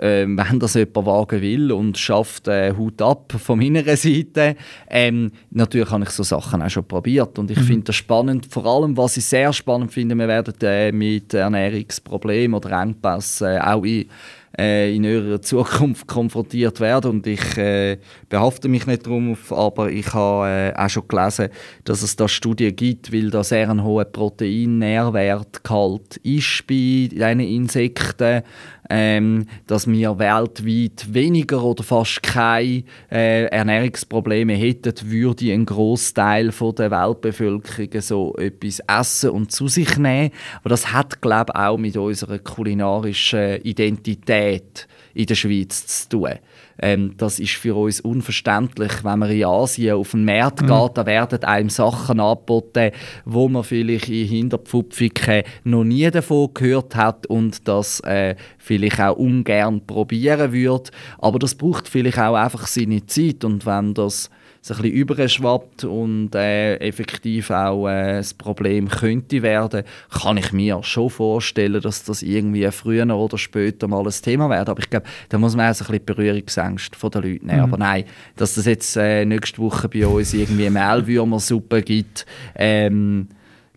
[0.00, 4.56] ähm, wenn das jemand wagen will und schafft äh, Hut ab von meiner Seite.
[4.88, 7.64] Ähm, natürlich habe ich so Sachen auch schon probiert und ich mhm.
[7.64, 8.46] finde das spannend.
[8.46, 13.60] Vor allem, was ich sehr spannend finde, wir werden äh, mit Ernährungsproblemen oder Engpässen äh,
[13.60, 14.08] auch in
[14.56, 17.10] äh, in eurer Zukunft konfrontiert werden.
[17.10, 21.48] Und ich äh, behafte mich nicht darauf, aber ich habe äh, auch schon gelesen,
[21.84, 28.42] dass es da Studien gibt, weil da sehr ein hoher Protein-Nährwertgehalt ist bei diesen Insekten,
[28.90, 36.90] ähm, dass wir weltweit weniger oder fast keine äh, Ernährungsprobleme hätten, würde ein Großteil der
[36.90, 40.30] Weltbevölkerung so etwas essen und zu sich nehmen.
[40.60, 46.08] Aber das hat, glaube ich, auch mit unserer kulinarischen Identität Qualität in der Schweiz zu
[46.10, 46.34] tun.
[46.80, 50.66] Ähm, das ist für uns unverständlich, wenn man in Asien auf den Markt mhm.
[50.68, 52.92] geht, da werden einem Sachen angeboten,
[53.24, 59.16] wo man vielleicht in Hinterpfupfiken noch nie davon gehört hat und das äh, vielleicht auch
[59.16, 60.90] ungern probieren würde.
[61.18, 64.30] Aber das braucht vielleicht auch einfach seine Zeit und wenn das
[64.60, 70.52] so ein bisschen überschwappt und äh, effektiv auch äh, das Problem könnte werden, kann ich
[70.52, 74.68] mir schon vorstellen, dass das irgendwie früher oder später mal ein Thema wird.
[74.68, 77.58] Aber ich glaube, da muss man auch so ein bisschen Berührungsängste der Leute nehmen.
[77.58, 77.64] Mhm.
[77.64, 78.04] Aber nein,
[78.36, 83.28] dass das jetzt äh, nächste Woche bei uns irgendwie Mehlwürmersuppe gibt, ähm,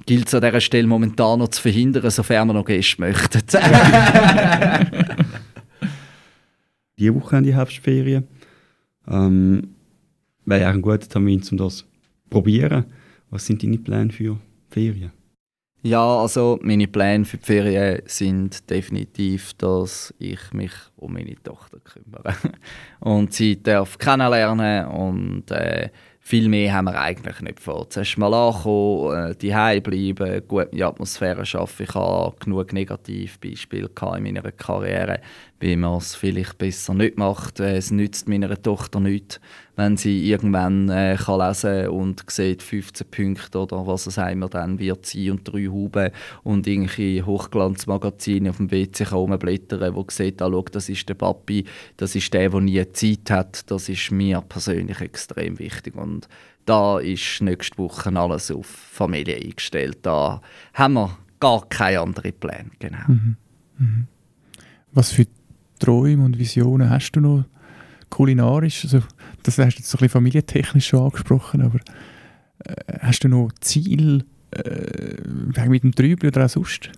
[0.06, 3.42] gilt es an dieser Stelle momentan noch zu verhindern, sofern wir noch Gäste möchten.
[7.02, 8.28] Die Woche haben die Herbstferien.
[9.08, 9.76] Ähm,
[10.46, 11.86] wäre auch ein guter Termin, um das zu
[12.30, 12.86] probieren.
[13.30, 14.38] Was sind deine Pläne für die
[14.70, 15.12] Ferien?
[15.84, 21.80] Ja, also meine Pläne für die Ferien sind definitiv, dass ich mich um meine Tochter
[21.80, 22.36] kümmere
[23.00, 25.90] und sie darf kennenlernen und äh,
[26.24, 27.90] viel mehr haben wir eigentlich nicht vor.
[27.90, 31.88] Zuerst mal ankommen, äh, bleiben, gute Atmosphäre schaffen.
[31.90, 35.20] Ich habe genug Negativbeispiele in meiner Karriere,
[35.60, 37.60] wie man es vielleicht besser nicht macht.
[37.60, 39.42] Äh, es nützt meiner Tochter nichts,
[39.82, 44.78] wenn sie irgendwann äh, kann lesen und sieht 15 Punkte oder was es einmal dann
[44.78, 46.12] wird sein und drei Huben
[46.44, 51.66] und irgendwelche Hochglanzmagazine auf dem WC herumblättern, wo sieht, ah, schau, das ist der Papi,
[51.98, 53.72] das ist der, der nie Zeit hat.
[53.72, 56.28] Das ist mir persönlich extrem wichtig und
[56.66, 60.00] da ist nächste Woche alles auf Familie eingestellt.
[60.04, 60.42] Da
[60.76, 62.70] haben wir gar keine anderen Pläne.
[62.78, 63.00] Genau.
[63.08, 63.36] Mhm.
[63.80, 64.08] Mhm.
[64.92, 65.26] Was für
[65.80, 67.46] Träume und Visionen hast du noch
[68.12, 68.84] kulinarisch?
[68.84, 69.02] Also,
[69.44, 71.80] das hast du jetzt so ein bisschen familientechnisch schon angesprochen, aber
[72.66, 76.92] äh, hast du noch Ziel äh, mit dem Trübel oder auch sonst?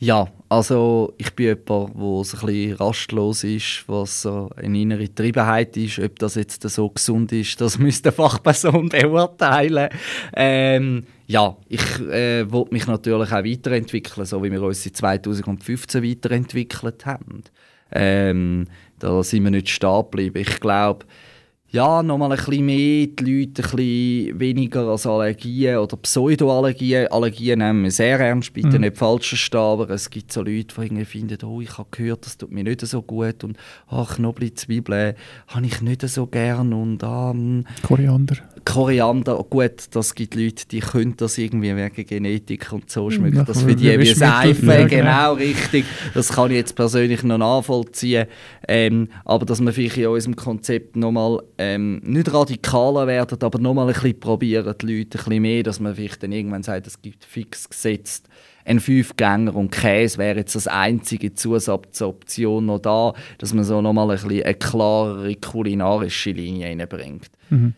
[0.00, 5.12] Ja, also ich bin jemand, der so ein bisschen rastlos ist, was so eine innere
[5.12, 5.98] Triebenheit ist.
[5.98, 9.88] Ob das jetzt so gesund ist, das müsste eine Fachperson beurteilen.
[10.36, 16.04] Ähm, ja, ich äh, wollte mich natürlich auch weiterentwickeln, so wie wir uns seit 2015
[16.04, 17.42] weiterentwickelt haben.
[17.90, 18.66] Ähm,
[18.98, 20.38] da sind wir nicht stehen geblieben.
[20.38, 21.06] Ich glaube,
[21.70, 27.08] ja, nochmal ein bisschen mehr, die Leute ein bisschen weniger als Allergien oder Pseudoallergien.
[27.08, 28.80] Allergien nehmen wir sehr ernst, bitte mhm.
[28.80, 32.24] nicht falsch verstehen, aber es gibt so Leute, die irgendwie finden, oh, ich habe gehört,
[32.24, 33.58] das tut mir nicht so gut und
[33.88, 35.14] ach, Knoblauch, Zwiebeln
[35.48, 38.36] habe ich nicht so gern und ähm, Koriander.
[38.64, 43.44] Koriander, gut, das gibt Leute, die können das irgendwie wegen Genetik und so schmeckt ja,
[43.44, 45.34] das für die wie Seife, ja, genau.
[45.34, 45.84] richtig.
[46.14, 48.26] Das kann ich jetzt persönlich noch nachvollziehen.
[48.66, 53.88] Ähm, aber dass wir vielleicht in unserem Konzept nochmal ähm, nicht radikaler werden, aber nochmal
[53.88, 57.02] ein bisschen probieren, die Leute ein bisschen mehr, dass man vielleicht dann irgendwann sagt, es
[57.02, 58.28] gibt fix gesetzt
[58.68, 64.10] ein Fünfgänger und Käse wäre jetzt das einzige Zusatzoption noch da, dass man so nochmal
[64.10, 67.30] ein bisschen eine klarere kulinarische Linie reinbringt.
[67.50, 67.74] Mhm.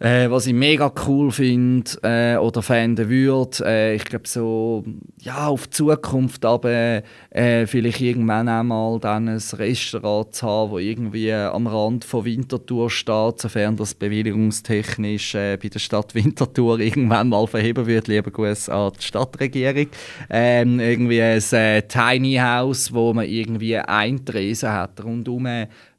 [0.00, 4.82] Äh, was ich mega cool finde äh, oder fänden würde, äh, ich glaube so,
[5.20, 10.80] ja, auf die Zukunft aber äh, vielleicht irgendwann einmal dann ein Restaurant zu haben, das
[10.80, 17.28] irgendwie am Rand von Winterthur steht, sofern das bewilligungstechnisch äh, bei der Stadt Winterthur irgendwann
[17.28, 18.08] mal verheben wird.
[18.08, 19.88] Lieber Gruß an die Stadtregierung.
[20.30, 25.46] Ähm, irgendwie ein äh, Tiny House, wo man irgendwie ein Tresen hat, rundum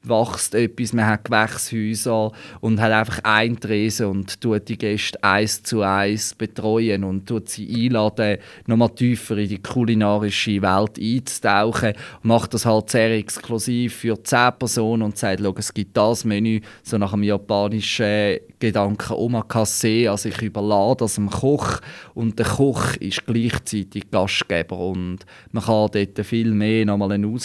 [0.03, 5.61] wächst etwas, man hat Gewächshäuser und hat einfach ein Tresen und tut die Gäste eins
[5.61, 11.93] zu eins betreuen und tut sie einladen, nochmal tiefer in die kulinarische Welt einzutauchen.
[12.23, 16.97] Macht das halt sehr exklusiv für zehn Personen und sagt, es gibt das Menü, so
[16.97, 21.79] nach dem japanischen Gedanken Omakase, also ich überlade das dem Koch
[22.13, 25.19] und der Koch ist gleichzeitig Gastgeber und
[25.51, 27.39] man kann dort viel mehr nochmal einen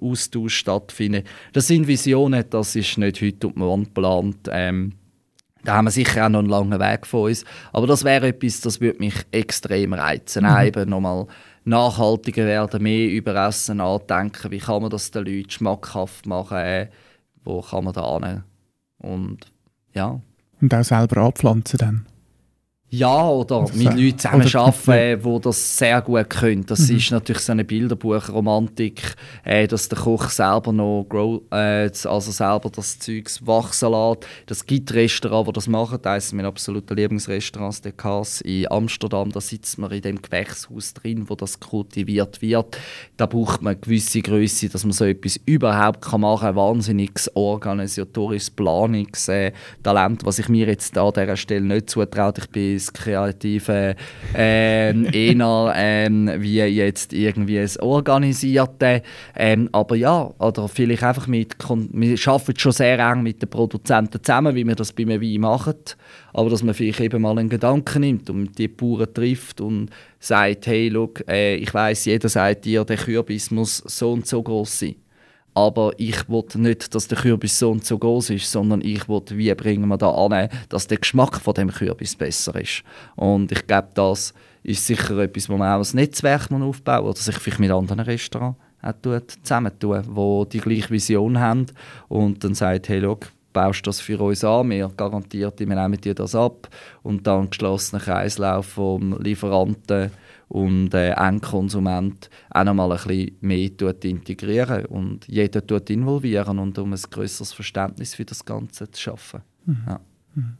[0.00, 1.24] Austausch stattfinden.
[1.52, 4.48] Das sind Visionen, das ist nicht heute auf dem Wand geplant.
[4.50, 4.92] Ähm,
[5.62, 7.44] da haben wir sicher auch noch einen langen Weg vor uns.
[7.72, 10.44] Aber das wäre etwas, das würde mich extrem reizen.
[10.44, 10.66] Mhm.
[10.66, 11.26] Eben nochmal
[11.64, 14.50] nachhaltiger werden, mehr über Essen nachdenken.
[14.50, 16.58] Wie kann man das den Leuten schmackhaft machen?
[16.58, 16.88] Äh,
[17.44, 18.42] wo kann man da hin?
[18.98, 19.52] Und
[19.94, 20.20] ja.
[20.60, 22.06] Und auch selber anpflanzen dann?
[22.92, 26.66] Ja, oder mit Leuten zusammenarbeiten, die das sehr gut können.
[26.66, 26.96] Das mhm.
[26.96, 29.14] ist natürlich so eine Bilderbuchromantik,
[29.44, 34.26] äh, dass der Koch selber noch grow, äh, also selber das Zeugs wachsen lässt.
[34.46, 36.00] Das gibt Restaurants, die das machen.
[36.02, 39.30] Das ist mein absoluter Lieblingsrestaurant, der Kass in Amsterdam.
[39.30, 42.76] Da sitzt man in dem Gewächshaus drin, wo das kultiviert wird.
[43.16, 46.48] Da braucht man eine gewisse Größe, dass man so etwas überhaupt kann machen kann.
[46.48, 52.34] Ein wahnsinniges organisatorisches Planungstalent, was ich mir jetzt an dieser Stelle nicht zutraue.
[52.36, 53.96] Ich bin das Kreative
[54.34, 59.02] ähm, eher ähm, wie jetzt irgendwie es Organisierte.
[59.36, 64.22] Ähm, aber ja, oder vielleicht einfach mit, wir arbeiten schon sehr eng mit den Produzenten
[64.22, 65.74] zusammen, wie wir das bei einem Wein machen.
[66.32, 70.66] Aber dass man vielleicht eben mal einen Gedanken nimmt und die Bauern trifft und sagt,
[70.66, 74.78] hey, look, äh, ich weiß, jeder sagt dir, der Kürbis muss so und so groß
[74.80, 74.96] sein.
[75.54, 79.22] Aber ich will nicht, dass der Kürbis so und so groß ist, sondern ich will,
[79.30, 82.82] wie bringen wir da an, dass der Geschmack von dem Kürbis besser ist.
[83.16, 84.32] Und ich glaube, das
[84.62, 88.58] ist sicher etwas, wo man auch ein Netzwerk aufbauen oder sich vielleicht mit anderen Restaurants
[89.42, 91.66] zusammentun, die die gleiche Vision haben
[92.08, 96.14] und dann sagt, hey, look, baust das für uns an, wir garantiert, wir nehmen dir
[96.14, 96.68] das ab
[97.02, 100.10] und dann geschlossener Kreislauf vom Lieferanten
[100.50, 103.70] und äh, Endkonsument auch noch mal ein bisschen mehr
[104.02, 109.42] integrieren und jeder tut involvieren und um ein größeres Verständnis für das Ganze zu schaffen.
[109.64, 109.76] Mhm.
[109.86, 110.00] Ja.
[110.34, 110.56] Mhm.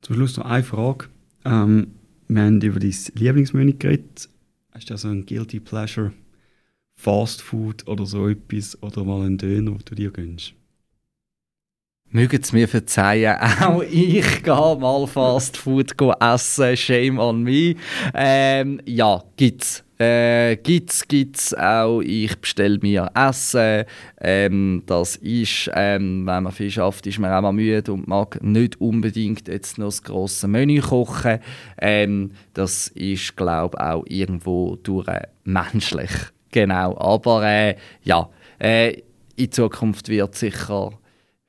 [0.00, 1.06] Zum Schluss noch eine Frage.
[1.44, 1.88] Ähm,
[2.28, 4.28] wir haben über dein Lieblingsmenü geredet.
[4.70, 6.12] Hast du also ein Guilty Pleasure
[6.94, 10.54] Fast Food oder so etwas oder mal einen Döner, den du dir gönnst?
[12.12, 17.76] Mögen Sie mir verzeihen, auch ich gehe mal Fast Food essen, shame on me.
[18.14, 19.84] Ähm, ja, gibt's.
[19.96, 22.00] Äh, gibt's, gibt's auch.
[22.00, 23.84] Ich bestelle mir Essen.
[24.20, 28.42] Ähm, das ist, ähm, wenn man viel schafft, ist man auch mal müde und mag
[28.42, 31.38] nicht unbedingt jetzt noch das grosse Menü kochen.
[31.80, 35.06] Ähm, das ist, glaube ich, auch irgendwo durch
[35.44, 36.10] menschlich.
[36.50, 36.98] Genau.
[36.98, 39.00] Aber äh, ja, äh,
[39.36, 40.90] in Zukunft wird sicher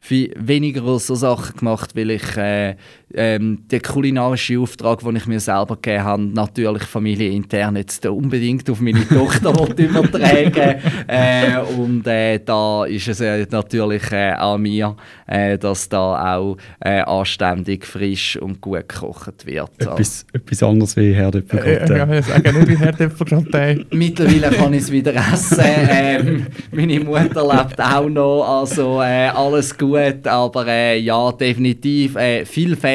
[0.02, 2.76] viel weniger so Sachen gemacht, weil ich äh,
[3.16, 8.82] ähm, den kulinarischen Auftrag, den ich mir selber gegeben habe, natürlich familienintern jetzt unbedingt auf
[8.82, 14.96] meine Tochter übertragen äh, Und äh, da ist es äh, natürlich äh, an mir,
[15.28, 19.72] äh, dass da auch äh, anständig, frisch und gut gekocht wird.
[19.78, 22.56] Etwas, etwas anderes wie Herdöpfelgratin.
[22.60, 23.86] Nicht wie Herdöpfelgratin.
[23.92, 25.60] Mittlerweile kann ich es wieder essen.
[25.90, 32.46] Ähm, meine Mutter lebt auch noch, also alles gut aber äh, ja, definitiv äh,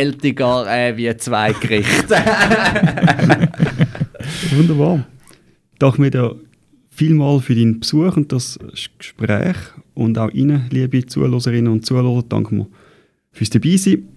[0.06, 2.14] vielfältiger äh, wie zwei Gerichte.
[4.50, 5.04] Wunderbar.
[5.78, 6.36] Danke mir dir
[6.88, 8.58] vielmal für deinen Besuch und das
[8.98, 9.56] Gespräch
[9.94, 12.66] und auch Ihnen, liebe Zuhörerinnen und Zuhörer, danke mir
[13.32, 14.08] fürs Dabeisein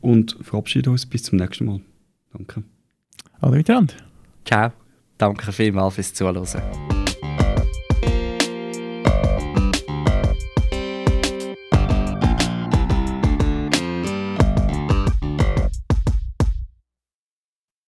[0.00, 1.80] und verabschieden uns bis zum nächsten Mal.
[2.32, 2.62] Danke.
[3.40, 3.94] Alle miteinander.
[4.44, 4.72] Ciao.
[5.16, 6.99] Danke vielmals fürs Zuhören.